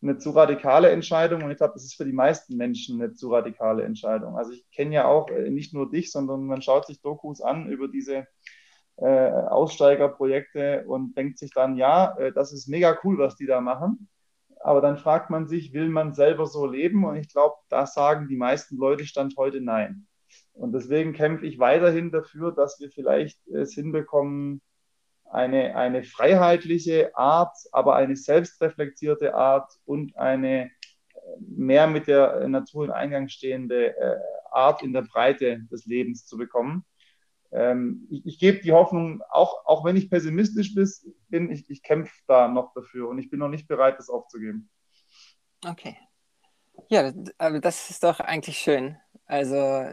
[0.00, 3.30] eine zu radikale Entscheidung und ich glaube, das ist für die meisten Menschen eine zu
[3.30, 4.36] radikale Entscheidung.
[4.36, 7.68] Also ich kenne ja auch äh, nicht nur dich, sondern man schaut sich Dokus an
[7.68, 8.26] über diese
[8.96, 13.60] äh, Aussteigerprojekte und denkt sich dann, ja, äh, das ist mega cool, was die da
[13.60, 14.08] machen.
[14.60, 17.04] Aber dann fragt man sich, will man selber so leben?
[17.04, 20.06] Und ich glaube, da sagen die meisten Leute Stand heute nein.
[20.52, 24.60] Und deswegen kämpfe ich weiterhin dafür, dass wir vielleicht es hinbekommen,
[25.30, 30.70] eine, eine freiheitliche Art, aber eine selbstreflektierte Art und eine äh,
[31.40, 34.16] mehr mit der Natur in Eingang stehende äh,
[34.50, 36.84] Art in der Breite des Lebens zu bekommen.
[37.50, 40.74] Ähm, ich, ich gebe die Hoffnung, auch, auch wenn ich pessimistisch
[41.28, 44.70] bin, ich, ich kämpfe da noch dafür und ich bin noch nicht bereit, das aufzugeben.
[45.66, 45.96] Okay.
[46.88, 48.96] Ja, aber das ist doch eigentlich schön.
[49.26, 49.92] Also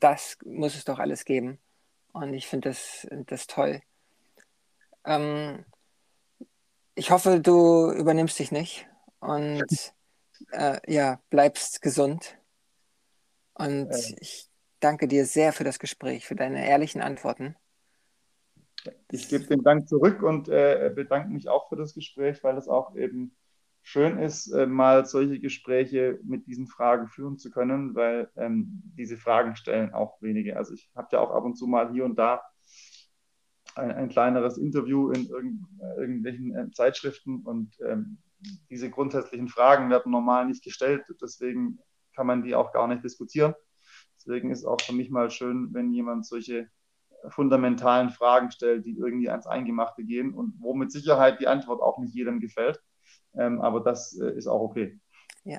[0.00, 1.58] das muss es doch alles geben.
[2.12, 3.80] Und ich finde das, das toll.
[5.04, 5.64] Ähm,
[6.94, 8.88] ich hoffe, du übernimmst dich nicht
[9.20, 9.64] und
[10.52, 12.38] äh, ja, bleibst gesund.
[13.54, 14.16] Und ja.
[14.20, 14.48] ich
[14.80, 17.56] danke dir sehr für das Gespräch, für deine ehrlichen Antworten.
[19.10, 22.68] Ich gebe den Dank zurück und äh, bedanke mich auch für das Gespräch, weil es
[22.68, 23.34] auch eben
[23.82, 29.16] schön ist, äh, mal solche Gespräche mit diesen Fragen führen zu können, weil ähm, diese
[29.16, 30.56] Fragen stellen auch wenige.
[30.56, 32.42] Also ich habe ja auch ab und zu mal hier und da
[33.74, 38.18] ein, ein kleineres Interview in irgend, äh, irgendwelchen äh, Zeitschriften und ähm,
[38.70, 41.04] diese grundsätzlichen Fragen werden normal nicht gestellt.
[41.20, 41.78] Deswegen
[42.14, 43.54] kann man die auch gar nicht diskutieren.
[44.16, 46.68] Deswegen ist auch für mich mal schön, wenn jemand solche
[47.28, 51.98] fundamentalen Fragen stellt, die irgendwie ans Eingemachte gehen und wo mit Sicherheit die Antwort auch
[51.98, 52.82] nicht jedem gefällt.
[53.34, 55.00] Ähm, aber das äh, ist auch okay.
[55.44, 55.58] Ja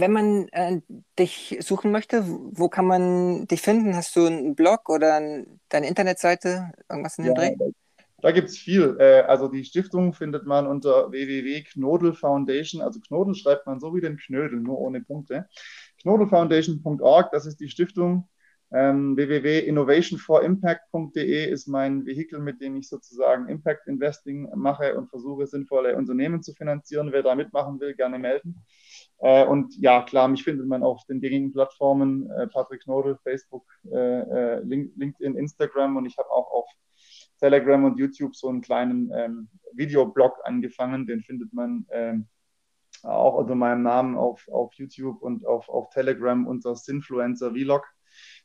[0.00, 0.80] wenn man äh,
[1.18, 3.94] dich suchen möchte, wo kann man dich finden?
[3.94, 6.72] Hast du einen Blog oder ein, deine Internetseite?
[6.88, 7.54] Irgendwas in dem ja, Dreh?
[8.20, 8.96] Da gibt es viel.
[8.98, 12.80] Äh, also die Stiftung findet man unter www.knodel Foundation.
[12.82, 15.46] Also Knodel schreibt man so wie den Knödel, nur ohne Punkte.
[16.02, 18.28] Knodelfoundation.org, das ist die Stiftung.
[18.72, 25.96] Ähm, www.innovationforimpact.de ist mein Vehikel, mit dem ich sozusagen Impact Investing mache und versuche, sinnvolle
[25.96, 27.12] Unternehmen zu finanzieren.
[27.12, 28.64] Wer da mitmachen will, gerne melden.
[29.18, 33.64] Äh, und ja, klar, mich findet man auf den gängigen Plattformen, äh, Patrick Knodel, Facebook,
[33.90, 36.66] äh, äh LinkedIn, Instagram und ich habe auch auf
[37.38, 41.06] Telegram und YouTube so einen kleinen ähm, Videoblog angefangen.
[41.06, 42.28] Den findet man ähm,
[43.02, 47.84] auch unter meinem Namen auf, auf YouTube und auf, auf Telegram unter Sinfluencer Vlog.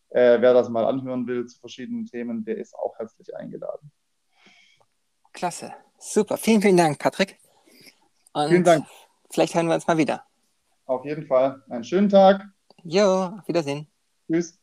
[0.10, 3.92] Äh, wer das mal anhören will zu verschiedenen Themen, der ist auch herzlich eingeladen.
[5.34, 5.74] Klasse.
[6.00, 6.38] Super.
[6.38, 7.38] Vielen, vielen Dank, Patrick.
[8.34, 8.86] Und vielen Dank.
[9.30, 10.29] Vielleicht hören wir uns mal wieder.
[10.90, 11.64] Auf jeden Fall.
[11.70, 12.50] Einen schönen Tag.
[12.84, 13.06] Jo,
[13.40, 13.88] auf Wiedersehen.
[14.28, 14.58] Tschüss.